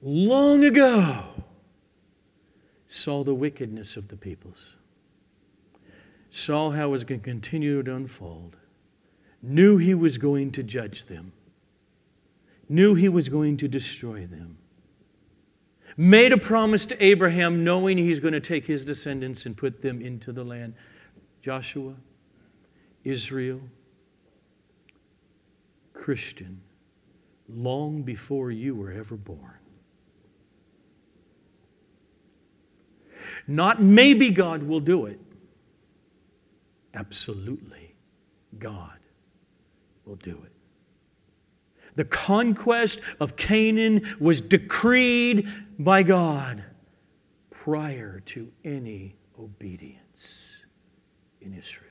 [0.02, 1.24] long ago,
[2.88, 4.76] saw the wickedness of the peoples,
[6.30, 8.56] saw how it was going to continue to unfold,
[9.42, 11.32] knew he was going to judge them,
[12.68, 14.58] knew he was going to destroy them
[15.96, 20.02] made a promise to Abraham, knowing he's going to take his descendants and put them
[20.02, 20.74] into the land.
[21.42, 21.94] Joshua,
[23.04, 23.60] Israel,
[25.94, 26.60] Christian,
[27.48, 29.54] long before you were ever born.
[33.46, 35.20] Not maybe God will do it.
[36.94, 37.94] Absolutely,
[38.58, 38.95] God
[40.06, 40.52] will do it.
[41.96, 45.48] The conquest of Canaan was decreed
[45.78, 46.62] by God
[47.50, 50.62] prior to any obedience
[51.40, 51.82] in Israel.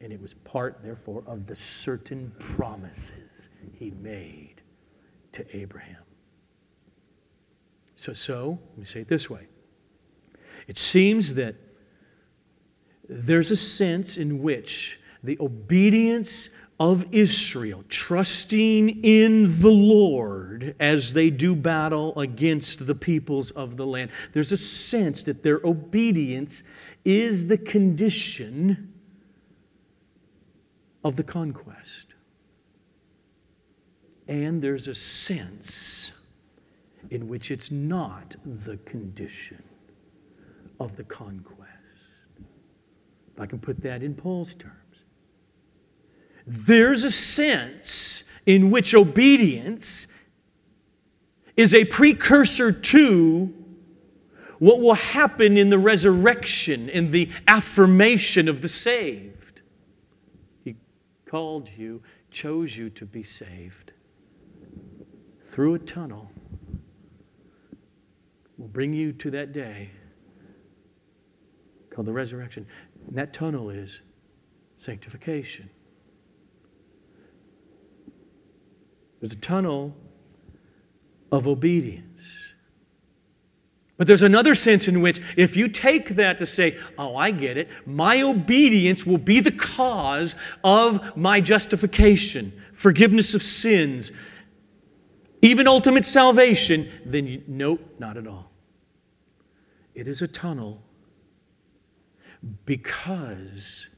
[0.00, 4.62] And it was part, therefore, of the certain promises he made
[5.32, 6.02] to Abraham.
[7.96, 9.48] So, so, let me say it this way.
[10.68, 11.56] It seems that
[13.08, 16.50] there's a sense in which the obedience
[16.80, 23.86] of Israel, trusting in the Lord as they do battle against the peoples of the
[23.86, 24.10] land.
[24.32, 26.62] There's a sense that their obedience
[27.04, 28.92] is the condition
[31.02, 32.06] of the conquest.
[34.28, 36.12] And there's a sense
[37.10, 39.62] in which it's not the condition
[40.78, 41.64] of the conquest.
[43.34, 44.87] If I can put that in Paul's terms
[46.48, 50.06] there's a sense in which obedience
[51.56, 53.52] is a precursor to
[54.58, 59.60] what will happen in the resurrection, in the affirmation of the saved.
[60.64, 60.76] He
[61.26, 63.92] called you, chose you to be saved
[65.50, 66.30] through a tunnel.
[68.56, 69.90] Will bring you to that day
[71.90, 72.66] called the resurrection.
[73.06, 74.00] And that tunnel is
[74.78, 75.68] sanctification.
[79.20, 79.96] There's a tunnel
[81.32, 82.04] of obedience.
[83.96, 87.56] But there's another sense in which, if you take that to say, oh, I get
[87.56, 94.12] it, my obedience will be the cause of my justification, forgiveness of sins,
[95.42, 98.52] even ultimate salvation, then you, nope, not at all.
[99.94, 100.80] It is a tunnel
[102.66, 103.88] because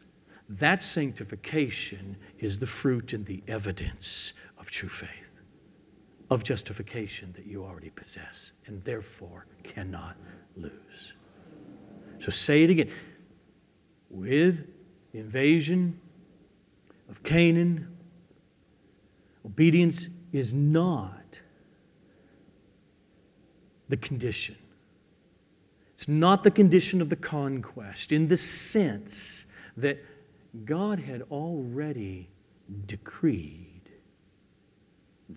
[0.49, 4.33] that sanctification is the fruit and the evidence
[4.71, 5.09] true faith,
[6.31, 10.17] of justification that you already possess, and therefore cannot
[10.57, 11.13] lose.
[12.19, 12.91] So say it again.
[14.11, 14.67] With
[15.13, 15.99] the invasion
[17.09, 17.97] of Canaan,
[19.45, 21.41] obedience is not
[23.89, 24.57] the condition.
[25.95, 29.45] It's not the condition of the conquest in the sense
[29.77, 29.99] that
[30.65, 32.29] God had already
[32.87, 33.80] decreed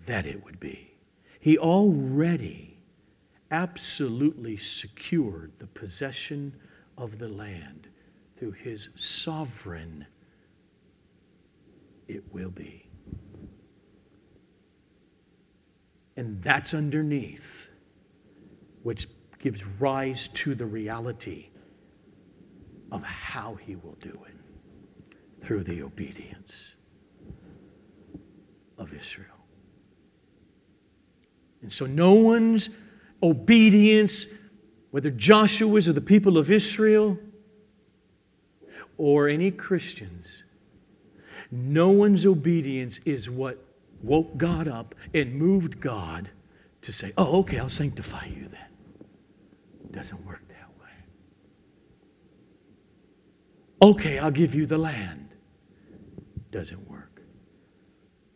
[0.06, 0.94] that it would be.
[1.40, 2.78] He already
[3.50, 6.54] absolutely secured the possession
[6.96, 7.88] of the land
[8.36, 10.06] through his sovereign,
[12.08, 12.88] it will be.
[16.16, 17.68] And that's underneath,
[18.82, 21.48] which gives rise to the reality
[22.92, 26.74] of how he will do it through the obedience
[28.78, 29.33] of Israel.
[31.64, 32.68] And so, no one's
[33.22, 34.26] obedience,
[34.90, 37.18] whether Joshua's or the people of Israel
[38.98, 40.26] or any Christians,
[41.50, 43.64] no one's obedience is what
[44.02, 46.28] woke God up and moved God
[46.82, 48.60] to say, Oh, okay, I'll sanctify you then.
[49.90, 50.90] Doesn't work that way.
[53.90, 55.30] Okay, I'll give you the land.
[56.50, 57.22] Doesn't work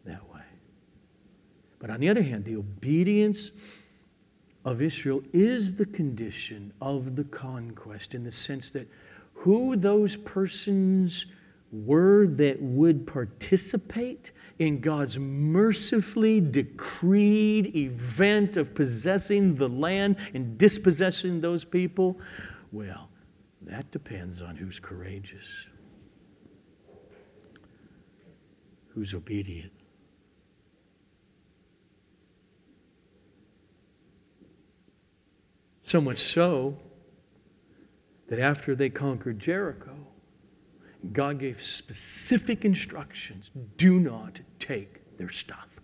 [0.07, 0.41] that way.
[1.79, 3.51] But on the other hand, the obedience
[4.65, 8.89] of Israel is the condition of the conquest in the sense that
[9.35, 11.27] who those persons
[11.71, 21.41] were that would participate in God's mercifully decreed event of possessing the land and dispossessing
[21.41, 22.19] those people?
[22.73, 23.09] Well,
[23.63, 25.47] that depends on who's courageous,
[28.89, 29.73] who's obedient.
[35.89, 36.77] So much so
[38.29, 39.97] that after they conquered Jericho,
[41.15, 45.81] God gave specific instructions do not take their stuff.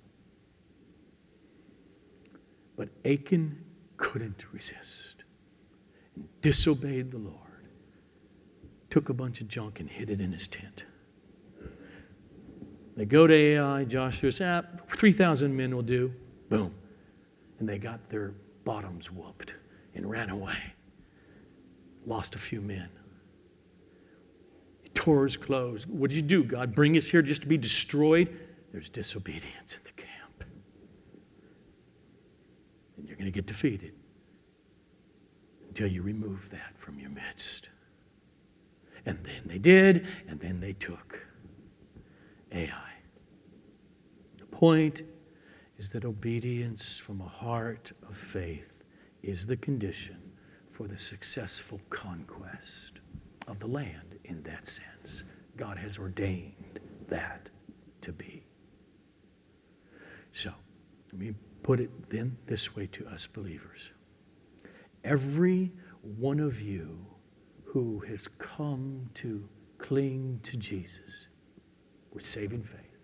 [2.77, 3.59] But Achan
[3.97, 5.25] couldn't resist
[6.17, 7.71] and disobeyed the Lord,
[8.91, 10.85] took a bunch of junk and hid it in his tent.
[12.95, 16.13] They go to Ai, Joshua says, ah, 3,000 men will do.
[16.51, 16.75] Boom.
[17.59, 18.35] And they got their
[18.67, 19.55] bottoms whooped
[19.95, 20.59] and ran away.
[22.07, 22.89] Lost a few men
[24.83, 25.87] He tore his clothes.
[25.87, 26.75] What did you do, God?
[26.75, 28.39] Bring us here just to be destroyed?
[28.73, 30.51] There's disobedience in the camp.
[32.97, 33.93] And you're going to get defeated
[35.69, 37.69] until you remove that from your midst.
[39.07, 41.19] And then they did, and then they took
[42.53, 42.93] Ai.
[44.39, 45.03] The point
[45.79, 48.74] is that obedience from a heart of faith
[49.25, 50.19] is the condition
[50.71, 53.01] for the successful conquest
[53.47, 55.25] of the land in that sense.
[55.57, 57.49] God has ordained that
[58.03, 58.45] to be.
[60.33, 60.51] So,
[61.13, 63.91] let me put it then this way to us believers.
[65.05, 65.73] Every
[66.19, 67.07] one of you
[67.65, 69.49] who has come to
[69.79, 71.29] cling to Jesus
[72.13, 72.99] with saving faith,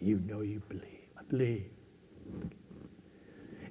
[0.00, 0.84] you know you believe.
[1.18, 1.70] I believe.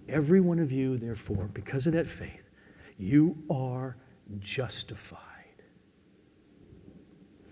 [0.10, 2.50] Every one of you, therefore, because of that faith,
[2.98, 3.98] you are
[4.40, 5.28] justified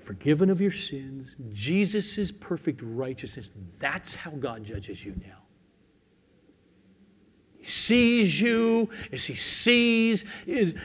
[0.05, 3.49] forgiven of your sins, Jesus' perfect righteousness.
[3.79, 5.39] That's how God judges you now.
[7.57, 10.75] He sees you as he sees his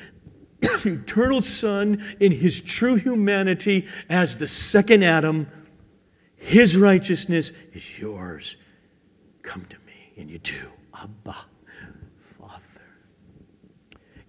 [0.86, 5.46] eternal Son in his true humanity as the second Adam.
[6.36, 8.56] His righteousness is yours.
[9.42, 10.70] Come to me, and you do.
[10.94, 11.36] Abba.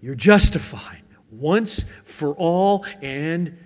[0.01, 3.57] You're justified once for all and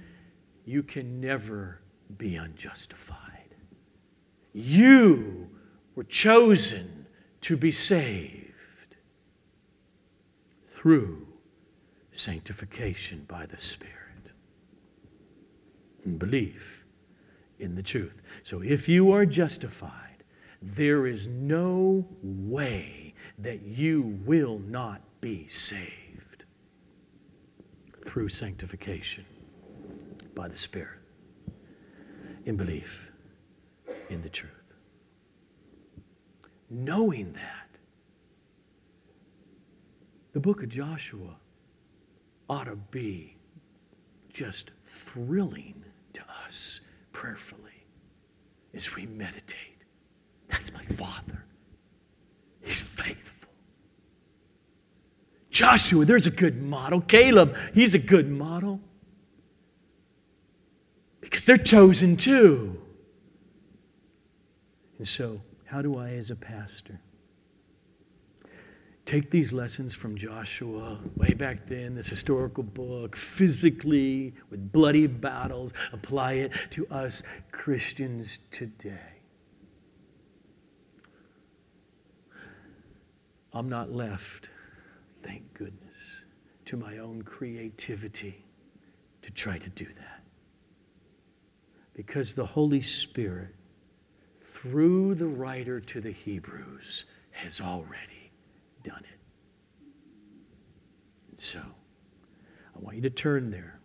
[0.65, 1.81] you can never
[2.17, 3.55] be unjustified.
[4.53, 5.49] You
[5.95, 7.07] were chosen
[7.41, 8.51] to be saved
[10.73, 11.27] through
[12.15, 13.95] sanctification by the Spirit
[16.03, 16.85] and belief
[17.59, 18.21] in the truth.
[18.43, 20.23] So if you are justified,
[20.61, 26.04] there is no way that you will not be saved
[28.15, 29.25] through sanctification
[30.35, 31.01] by the Spirit
[32.45, 33.11] in belief
[34.09, 34.53] in the truth.
[36.69, 37.67] Knowing that,
[40.31, 41.35] the book of Joshua
[42.49, 43.35] ought to be
[44.31, 46.79] just thrilling to us
[47.11, 47.83] prayerfully
[48.73, 49.83] as we meditate.
[50.47, 51.43] That's my Father.
[52.63, 53.34] He's faithful.
[55.55, 56.99] Joshua, there's a good model.
[56.99, 58.81] Caleb, he's a good model
[61.21, 62.77] because they're chosen too.
[64.97, 66.99] And so, how do I, as a pastor,
[69.05, 75.71] take these lessons from Joshua way back then, this historical book, physically, with bloody battles,
[75.93, 79.21] apply it to us Christians today.
[83.53, 84.49] I'm not left,
[85.25, 86.23] thank goodness,
[86.65, 88.45] to my own creativity
[89.21, 90.21] to try to do that.
[91.93, 93.55] Because the Holy Spirit,
[94.41, 98.31] through the writer to the Hebrews, has already
[98.83, 99.19] done it.
[101.37, 103.79] So, I want you to turn there.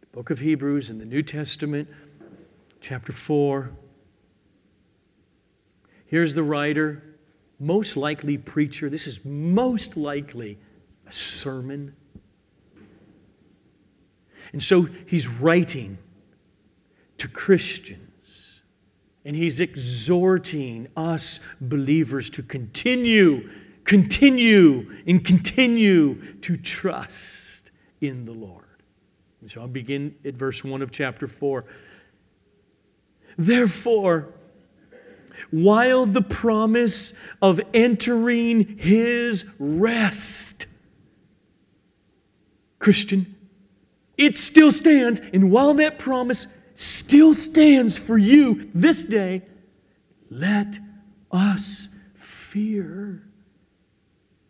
[0.00, 1.88] The book of Hebrews in the New Testament,
[2.80, 3.70] chapter 4.
[6.06, 7.02] Here's the writer,
[7.58, 8.90] most likely preacher.
[8.90, 10.58] This is most likely
[11.06, 11.94] a sermon.
[14.52, 15.98] And so he's writing
[17.18, 18.00] to Christians.
[19.24, 23.50] And he's exhorting us believers to continue,
[23.84, 27.70] continue, and continue to trust
[28.02, 28.64] in the Lord.
[29.40, 31.64] And so I'll begin at verse 1 of chapter 4.
[33.38, 34.34] Therefore,
[35.50, 40.66] while the promise of entering his rest,
[42.84, 43.34] Christian,
[44.18, 45.20] it still stands.
[45.32, 49.42] And while that promise still stands for you this day,
[50.30, 50.78] let
[51.32, 53.22] us fear.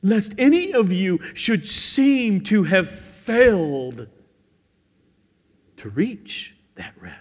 [0.02, 4.08] Lest any of you should seem to have failed
[5.76, 7.20] to reach that rest.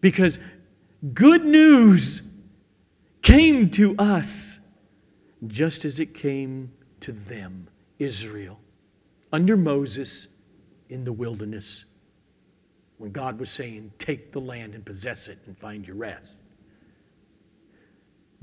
[0.00, 0.38] Because
[1.14, 2.22] good news
[3.22, 4.58] came to us
[5.46, 7.68] just as it came to them,
[7.98, 8.58] Israel,
[9.32, 10.28] under Moses
[10.88, 11.84] in the wilderness
[12.98, 16.36] when God was saying, Take the land and possess it and find your rest.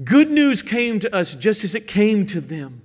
[0.03, 2.81] Good news came to us just as it came to them,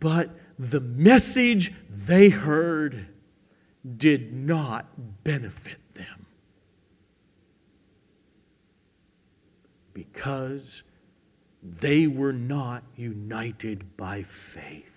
[0.00, 3.06] but the message they heard
[3.96, 6.26] did not benefit them
[9.94, 10.82] because
[11.62, 14.89] they were not united by faith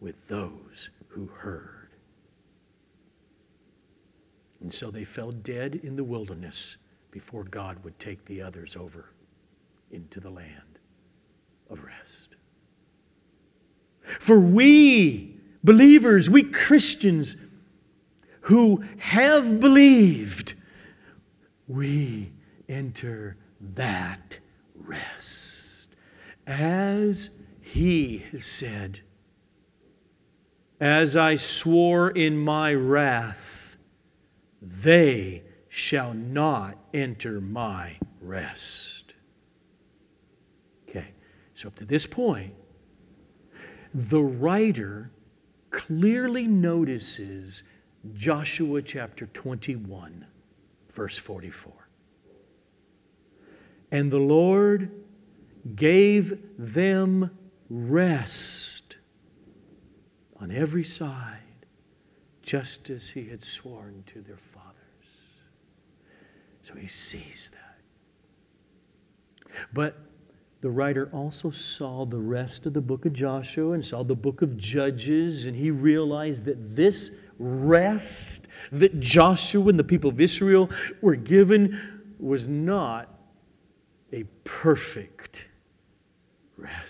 [0.00, 1.88] with those who heard.
[4.60, 6.76] And so they fell dead in the wilderness
[7.10, 9.10] before God would take the others over
[9.90, 10.78] into the land
[11.70, 12.28] of rest.
[14.18, 17.36] For we, believers, we Christians
[18.42, 20.54] who have believed,
[21.66, 22.32] we
[22.68, 23.36] enter
[23.74, 24.38] that
[24.74, 25.88] rest.
[26.46, 27.30] As
[27.60, 29.00] he has said,
[30.80, 33.76] as I swore in my wrath,
[34.62, 39.14] they shall not enter my rest.
[40.88, 41.08] Okay,
[41.54, 42.54] so up to this point,
[43.94, 45.10] the writer
[45.70, 47.62] clearly notices
[48.14, 50.26] Joshua chapter 21,
[50.92, 51.72] verse 44.
[53.90, 55.04] And the Lord
[55.74, 57.30] gave them
[57.68, 58.67] rest
[60.40, 61.38] on every side
[62.42, 64.76] just as he had sworn to their fathers.
[66.62, 67.78] So he sees that.
[69.72, 69.96] But
[70.60, 74.42] the writer also saw the rest of the book of Joshua and saw the book
[74.42, 80.68] of Judges, and he realized that this rest that Joshua and the people of Israel
[81.00, 83.08] were given was not
[84.12, 85.44] a perfect
[86.56, 86.87] rest.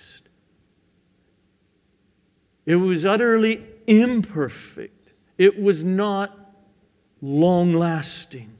[2.68, 5.14] It was utterly imperfect.
[5.38, 6.54] It was not
[7.22, 8.58] long lasting.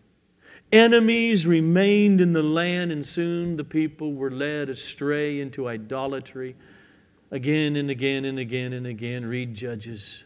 [0.73, 6.57] Enemies remained in the land, and soon the people were led astray into idolatry
[7.31, 9.27] again and again and again and again.
[9.27, 10.25] Read Judges.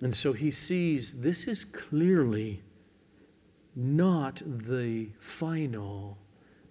[0.00, 2.60] And so he sees this is clearly
[3.76, 6.18] not the final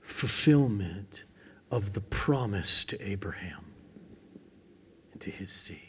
[0.02, 1.24] fulfillment
[1.72, 3.73] of the promise to Abraham
[5.24, 5.80] to his seed.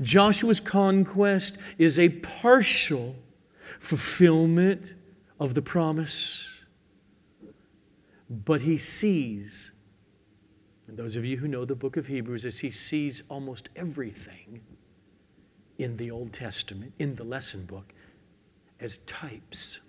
[0.00, 3.16] Joshua's conquest is a partial
[3.80, 4.94] fulfillment
[5.40, 6.48] of the promise,
[8.28, 9.72] but he sees,
[10.86, 14.60] and those of you who know the book of Hebrews, as he sees almost everything
[15.78, 17.92] in the Old Testament, in the lesson book,
[18.80, 19.80] as types,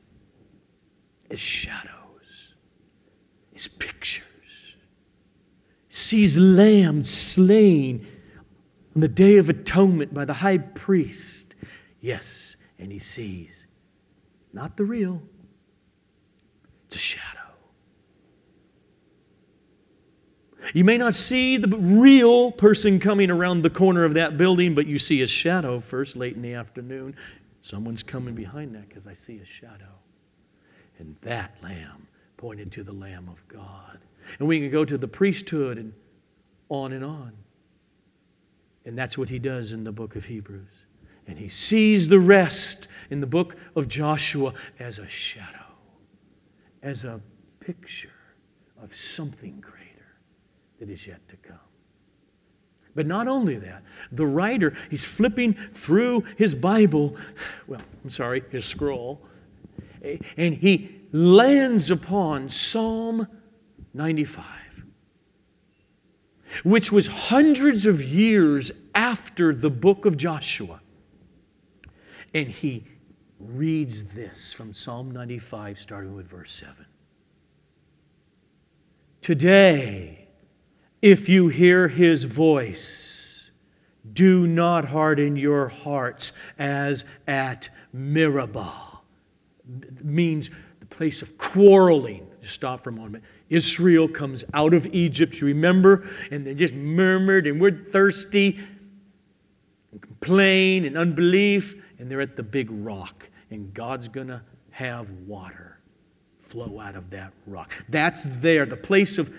[1.30, 2.56] as shadows,
[3.56, 4.29] as pictures.
[6.00, 8.08] Sees lambs slain
[8.96, 11.54] on the Day of Atonement by the high priest.
[12.00, 13.68] Yes, and he sees
[14.54, 15.22] not the real,
[16.88, 17.26] it's a shadow.
[20.74, 24.88] You may not see the real person coming around the corner of that building, but
[24.88, 27.14] you see a shadow first late in the afternoon.
[27.62, 29.92] Someone's coming behind that because I see a shadow.
[30.98, 34.00] And that lamb pointed to the Lamb of God.
[34.38, 35.94] And we can go to the priesthood and
[36.70, 37.34] on and on.
[38.86, 40.86] And that's what he does in the book of Hebrews.
[41.28, 45.66] And he sees the rest in the book of Joshua as a shadow,
[46.82, 47.22] as a
[47.60, 48.10] picture
[48.82, 49.80] of something greater
[50.80, 51.58] that is yet to come.
[52.96, 57.16] But not only that, the writer, he's flipping through his Bible,
[57.68, 59.22] well, I'm sorry, his scroll,
[60.38, 63.28] and he lands upon Psalm
[63.94, 64.46] 95,
[66.64, 70.82] which was hundreds of years after the book of Joshua.
[72.34, 72.86] And he
[73.40, 76.86] reads this from Psalm 95, starting with verse 7.
[79.22, 80.28] Today,
[81.02, 83.52] if you hear his voice,
[84.14, 89.00] do not harden your hearts as at Meribah.
[90.04, 92.28] Means the place of quarreling.
[92.42, 93.24] Just stop for a moment.
[93.50, 96.08] Israel comes out of Egypt, you remember?
[96.32, 98.60] And they just murmured, and we're thirsty,
[99.92, 101.76] and complain, and unbelief.
[101.98, 104.42] And they're at the big rock, and God's going to
[104.72, 105.80] have water
[106.48, 107.74] flow out of that rock.
[107.90, 109.34] That's there, the place of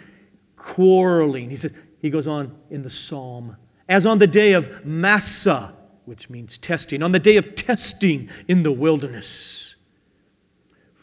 [0.56, 1.50] quarreling.
[1.50, 3.56] He says, he goes on in the psalm,
[3.88, 8.62] as on the day of Massah, which means testing, on the day of testing in
[8.62, 9.69] the wilderness.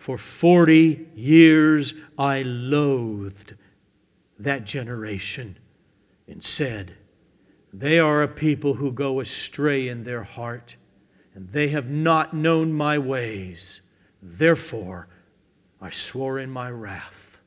[0.07, 3.55] For 40 years I loathed
[4.39, 5.57] that generation
[6.29, 6.95] and said,
[7.73, 10.77] They are a people who go astray in their heart,
[11.35, 13.81] and they have not known my ways.
[14.21, 15.09] Therefore,
[15.81, 17.39] I swore in my wrath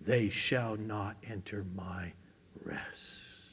[0.00, 2.14] they shall not enter my
[2.64, 3.50] rest.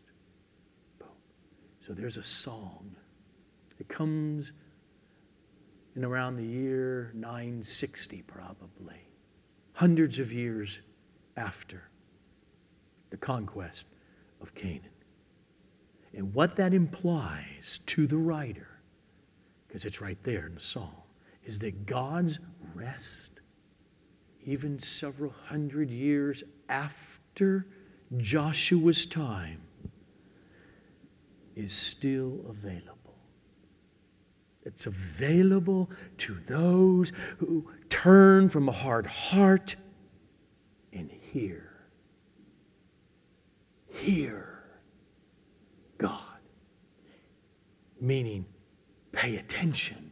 [1.86, 2.96] So there's a song.
[3.78, 4.54] It comes
[5.96, 9.08] in around the year 960, probably,
[9.74, 10.80] hundreds of years
[11.38, 11.84] after
[13.10, 13.88] the conquest
[14.42, 14.89] of Canaan.
[16.14, 18.68] And what that implies to the writer,
[19.68, 20.96] because it's right there in the psalm,
[21.46, 22.39] is that God's
[22.74, 23.42] rest
[24.46, 27.66] even several hundred years after
[28.18, 29.62] Joshua's time,
[31.56, 33.01] is still available.
[34.64, 35.89] It's available
[36.20, 39.76] to those who turn from a hard heart
[40.93, 41.72] and hear.
[43.88, 44.64] Hear
[45.97, 46.22] God.
[47.99, 48.45] Meaning,
[49.12, 50.12] pay attention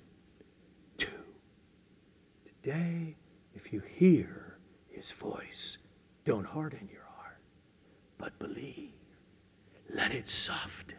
[0.97, 1.07] to.
[2.45, 3.15] Today,
[3.55, 4.57] if you hear
[4.89, 5.77] his voice,
[6.25, 7.39] don't harden your heart,
[8.17, 8.91] but believe.
[9.91, 10.98] Let it soften.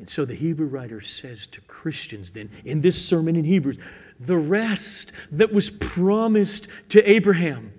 [0.00, 3.76] And so the Hebrew writer says to Christians then in this sermon in Hebrews,
[4.18, 7.70] the rest that was promised to Abraham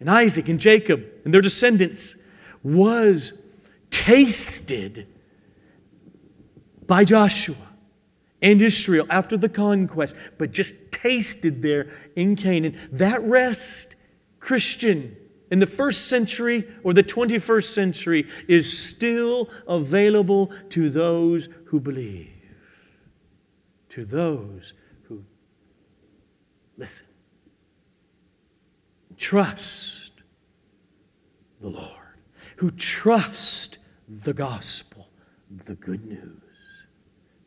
[0.00, 2.16] and Isaac and Jacob and their descendants
[2.64, 3.32] was
[3.90, 5.06] tasted
[6.84, 7.54] by Joshua
[8.42, 12.76] and Israel after the conquest, but just tasted there in Canaan.
[12.90, 13.94] That rest,
[14.40, 15.16] Christian,
[15.50, 22.30] in the first century or the 21st century, is still available to those who believe,
[23.90, 24.72] to those
[25.02, 25.24] who
[26.76, 27.06] listen,
[29.16, 30.12] trust
[31.60, 32.18] the Lord,
[32.56, 33.78] who trust
[34.22, 35.08] the gospel,
[35.64, 36.40] the good news.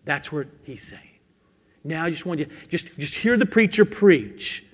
[0.05, 1.01] That's what he's saying.
[1.83, 4.65] Now I just want you just just hear the preacher preach.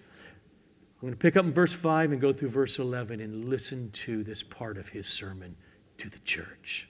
[1.03, 3.91] I'm going to pick up in verse 5 and go through verse 11 and listen
[3.91, 5.57] to this part of his sermon
[5.97, 6.87] to the church.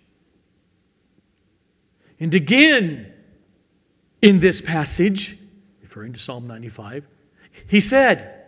[2.19, 3.11] And again,
[4.21, 5.39] in this passage,
[5.81, 7.07] referring to Psalm 95,
[7.65, 8.43] he said,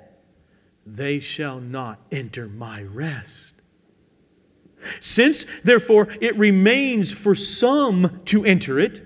[0.86, 3.55] They shall not enter my rest.
[4.99, 9.03] Since, therefore, it remains for some to enter it,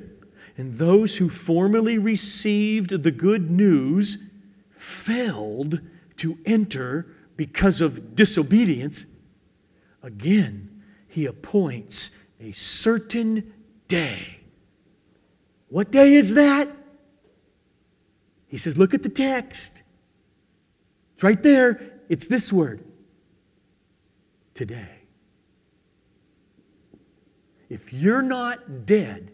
[0.57, 4.25] and those who formerly received the good news
[4.71, 5.79] failed
[6.19, 9.05] to enter because of disobedience,
[10.03, 13.53] again, he appoints a certain
[13.87, 14.39] day.
[15.69, 16.69] What day is that?
[18.47, 19.81] He says, Look at the text.
[21.15, 21.99] It's right there.
[22.09, 22.83] It's this word
[24.53, 24.99] today.
[27.69, 29.31] If you're not dead,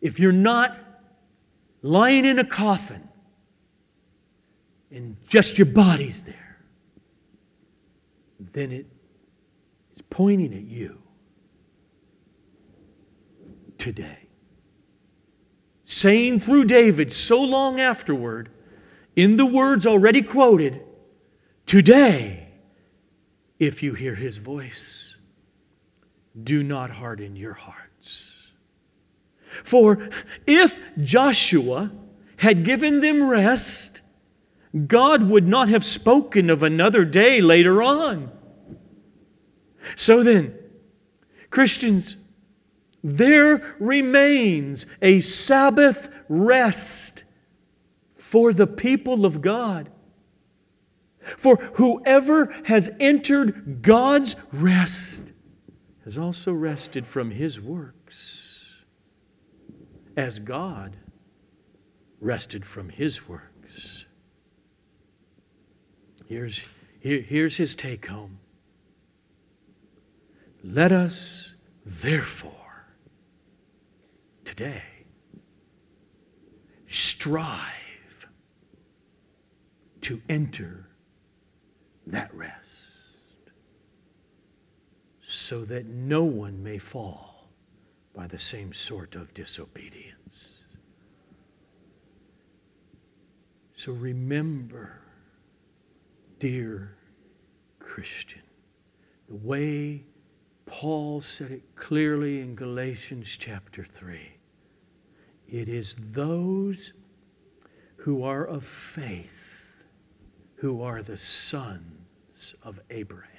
[0.00, 0.78] if you're not
[1.82, 3.05] lying in a coffin
[4.96, 6.58] and just your body's there,
[8.40, 8.86] then it
[9.94, 11.02] is pointing at you
[13.76, 14.20] today.
[15.84, 18.48] Saying through David so long afterward,
[19.14, 20.80] in the words already quoted,
[21.66, 22.48] Today,
[23.58, 25.16] if you hear his voice,
[26.42, 28.32] do not harden your hearts.
[29.62, 30.08] For
[30.46, 31.92] if Joshua
[32.38, 34.00] had given them rest,
[34.86, 38.30] God would not have spoken of another day later on.
[39.94, 40.58] So then,
[41.50, 42.16] Christians,
[43.02, 47.24] there remains a Sabbath rest
[48.16, 49.88] for the people of God.
[51.36, 55.32] For whoever has entered God's rest
[56.04, 58.84] has also rested from his works,
[60.16, 60.96] as God
[62.20, 63.55] rested from his works.
[66.26, 66.62] Here's,
[67.00, 68.38] here, here's his take home.
[70.64, 71.52] Let us,
[71.84, 72.52] therefore,
[74.44, 74.82] today
[76.88, 77.72] strive
[80.00, 80.86] to enter
[82.06, 82.96] that rest
[85.22, 87.48] so that no one may fall
[88.14, 90.54] by the same sort of disobedience.
[93.76, 95.00] So remember,
[96.38, 96.96] dear
[97.78, 98.42] Christian,
[99.28, 100.04] the way
[100.66, 104.20] Paul said it clearly in Galatians chapter 3.
[105.48, 106.92] It is those
[107.96, 109.56] who are of faith
[110.56, 113.30] who are the sons of Abraham.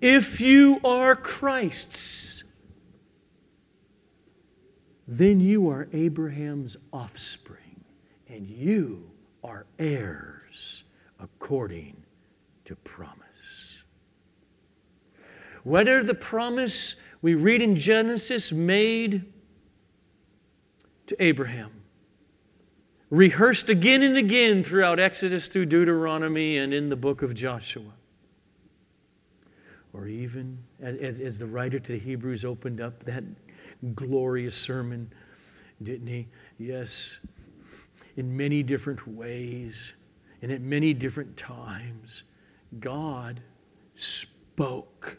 [0.00, 2.44] If you are Christ's,
[5.06, 7.84] then you are Abraham's offspring,
[8.28, 9.09] and you
[9.42, 10.84] are heirs
[11.18, 11.96] according
[12.64, 13.82] to promise.
[15.64, 19.24] Whether the promise we read in Genesis made
[21.06, 21.70] to Abraham,
[23.10, 27.92] rehearsed again and again throughout Exodus through Deuteronomy and in the book of Joshua,
[29.92, 33.24] or even as, as the writer to the Hebrews opened up that
[33.94, 35.12] glorious sermon,
[35.82, 36.28] didn't he?
[36.58, 37.18] Yes,
[38.16, 39.94] in many different ways
[40.42, 42.22] and at many different times,
[42.78, 43.40] God
[43.96, 45.18] spoke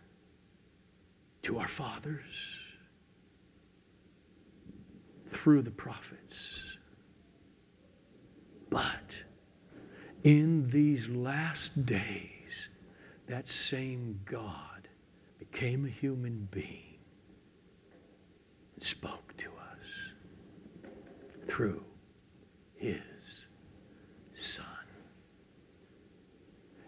[1.43, 2.23] to our fathers
[5.29, 6.63] through the prophets.
[8.69, 9.21] But
[10.23, 12.69] in these last days,
[13.27, 14.87] that same God
[15.39, 16.97] became a human being
[18.75, 19.87] and spoke to us
[21.47, 21.83] through
[22.82, 23.45] his
[24.34, 24.65] Son.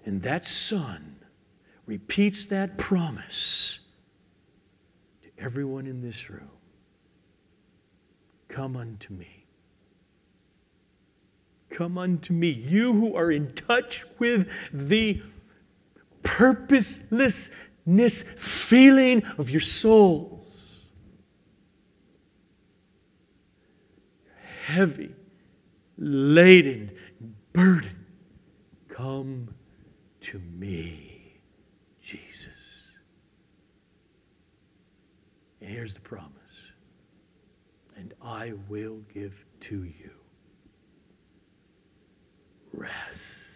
[0.05, 1.17] And that Son
[1.85, 3.79] repeats that promise
[5.21, 6.49] to everyone in this room
[8.49, 9.45] Come unto me.
[11.69, 15.23] Come unto me, you who are in touch with the
[16.21, 17.49] purposelessness
[18.37, 20.89] feeling of your souls.
[24.65, 25.15] Heavy,
[25.97, 26.91] laden,
[27.51, 28.05] burdened.
[28.89, 29.49] Come
[30.21, 31.39] to me,
[32.01, 32.49] Jesus.
[35.61, 36.33] And here's the promise
[38.03, 40.11] and I will give to you
[42.73, 43.51] rest,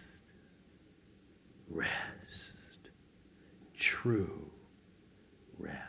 [1.70, 2.56] rest,
[3.76, 4.48] true
[5.58, 5.82] rest.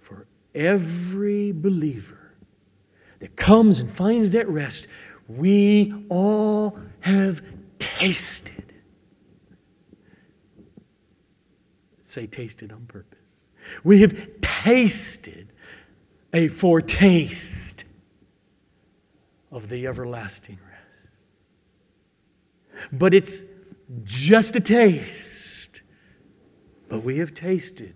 [0.00, 2.17] For every believer
[3.20, 4.86] that comes and finds that rest,
[5.26, 7.42] we all have
[7.78, 8.74] tasted.
[12.02, 13.18] Say tasted on purpose.
[13.84, 15.52] We have tasted
[16.32, 17.84] a foretaste
[19.50, 20.78] of the everlasting rest.
[22.92, 23.42] But it's
[24.04, 25.80] just a taste.
[26.88, 27.94] But we have tasted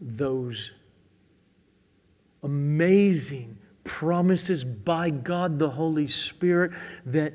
[0.00, 0.72] those
[2.42, 6.72] amazing promises by God the Holy Spirit
[7.06, 7.34] that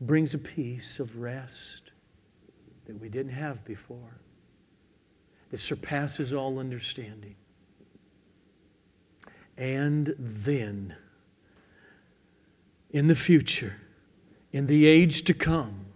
[0.00, 1.90] brings a peace of rest
[2.86, 4.20] that we didn't have before
[5.50, 7.34] that surpasses all understanding.
[9.56, 10.94] And then,
[12.90, 13.76] in the future,
[14.52, 15.86] in the age to come,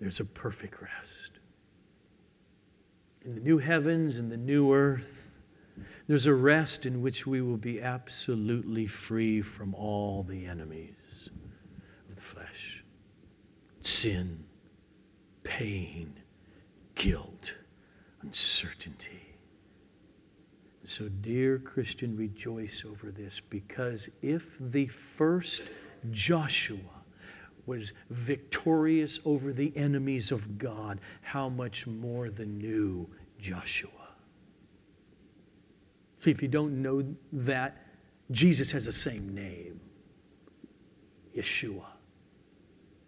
[0.00, 1.40] there's a perfect rest.
[3.24, 5.25] In the new heavens and the new earth,
[6.06, 11.28] there's a rest in which we will be absolutely free from all the enemies.
[12.08, 12.82] Of the flesh
[13.86, 14.44] sin,
[15.44, 16.12] pain,
[16.96, 17.54] guilt,
[18.22, 19.22] uncertainty.
[20.84, 25.62] So, dear Christian, rejoice over this because if the first
[26.10, 26.78] Joshua
[27.66, 33.08] was victorious over the enemies of God, how much more the new
[33.40, 33.90] Joshua?
[36.20, 37.82] See, if you don't know that,
[38.30, 39.80] Jesus has the same name
[41.36, 41.84] Yeshua.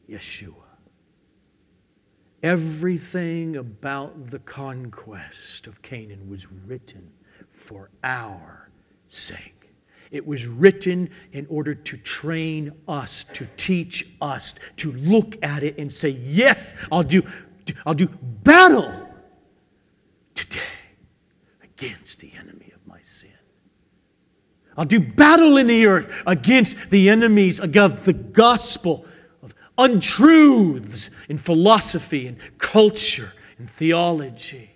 [0.09, 0.55] Yeshua.
[2.43, 7.11] Everything about the conquest of Canaan was written
[7.53, 8.71] for our
[9.09, 9.71] sake.
[10.11, 15.77] It was written in order to train us, to teach us, to look at it
[15.79, 17.23] and say, Yes, I'll do,
[17.85, 18.09] I'll do
[18.45, 19.09] battle
[20.35, 20.61] today
[21.63, 22.68] against the enemy
[23.09, 23.31] sin.
[24.77, 29.05] I'll do battle in the earth against the enemies of the gospel,
[29.43, 34.71] of untruths in philosophy and culture and theology.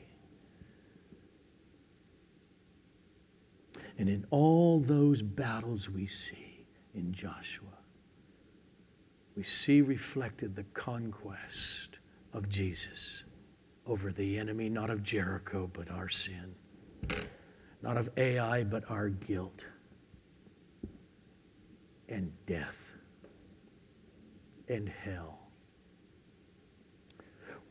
[3.96, 7.68] And in all those battles we see in Joshua,
[9.36, 11.98] we see reflected the conquest
[12.32, 13.22] of Jesus
[13.86, 16.54] over the enemy, not of Jericho, but our sin,
[17.82, 19.64] not of Ai, but our guilt
[22.08, 22.76] and death
[24.68, 25.38] and hell.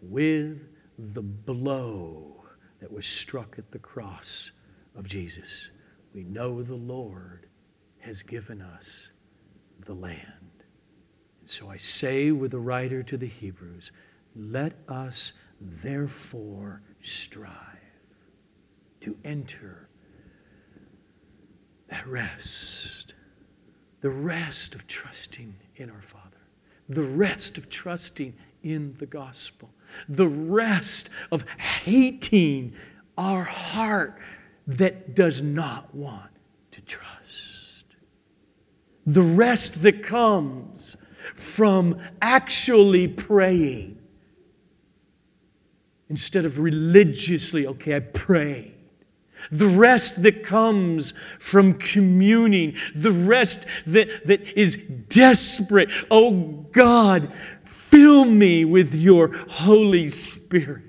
[0.01, 0.59] With
[1.13, 2.43] the blow
[2.79, 4.51] that was struck at the cross
[4.95, 5.71] of Jesus,
[6.13, 7.47] we know the Lord
[7.99, 9.09] has given us
[9.85, 10.63] the land.
[11.39, 13.91] And so I say with the writer to the Hebrews,
[14.35, 17.55] let us therefore strive
[19.01, 19.87] to enter
[21.91, 22.91] that rest
[24.01, 26.25] the rest of trusting in our Father,
[26.89, 28.33] the rest of trusting
[28.63, 29.69] in the gospel,
[30.09, 32.73] the rest of hating
[33.17, 34.19] our heart
[34.67, 36.31] that does not want
[36.71, 37.85] to trust,
[39.05, 40.97] the rest that comes
[41.35, 43.97] from actually praying
[46.09, 48.73] instead of religiously, okay, I pray
[49.49, 54.77] the rest that comes from communing, the rest that, that is
[55.09, 55.89] desperate.
[56.09, 56.31] Oh
[56.71, 57.31] God,
[57.65, 60.83] fill me with your Holy Spirit.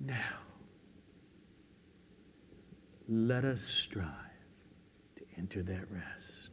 [0.00, 0.38] Now,
[3.08, 4.06] let us strive
[5.16, 6.50] to enter that rest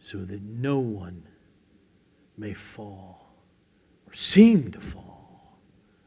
[0.00, 1.22] so that no one
[2.36, 3.34] may fall
[4.06, 5.58] or seem to fall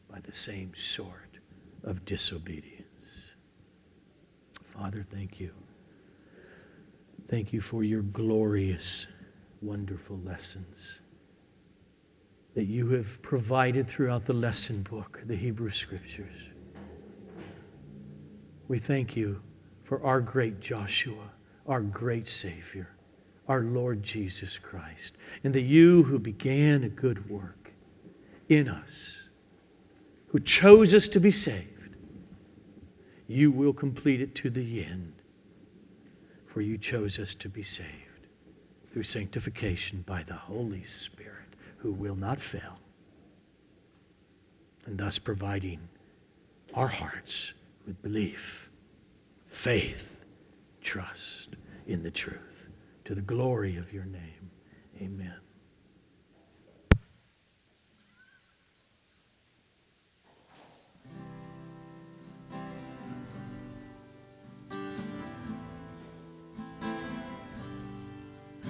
[0.09, 1.37] by the same sort
[1.83, 2.72] of disobedience.
[4.83, 5.49] Father, thank you.
[7.29, 9.07] Thank you for your glorious,
[9.61, 10.99] wonderful lessons
[12.53, 16.35] that you have provided throughout the lesson book, the Hebrew Scriptures.
[18.67, 19.41] We thank you
[19.85, 21.31] for our great Joshua,
[21.65, 22.89] our great Savior,
[23.47, 25.15] our Lord Jesus Christ,
[25.45, 27.71] and that you who began a good work
[28.49, 29.15] in us,
[30.27, 31.72] who chose us to be saved,
[33.27, 35.13] you will complete it to the end.
[36.45, 38.27] For you chose us to be saved
[38.91, 42.79] through sanctification by the Holy Spirit, who will not fail,
[44.85, 45.79] and thus providing
[46.75, 47.53] our hearts
[47.87, 48.69] with belief,
[49.47, 50.19] faith,
[50.81, 51.49] trust
[51.87, 52.67] in the truth,
[53.05, 54.51] to the glory of your name.
[55.01, 55.42] Amen.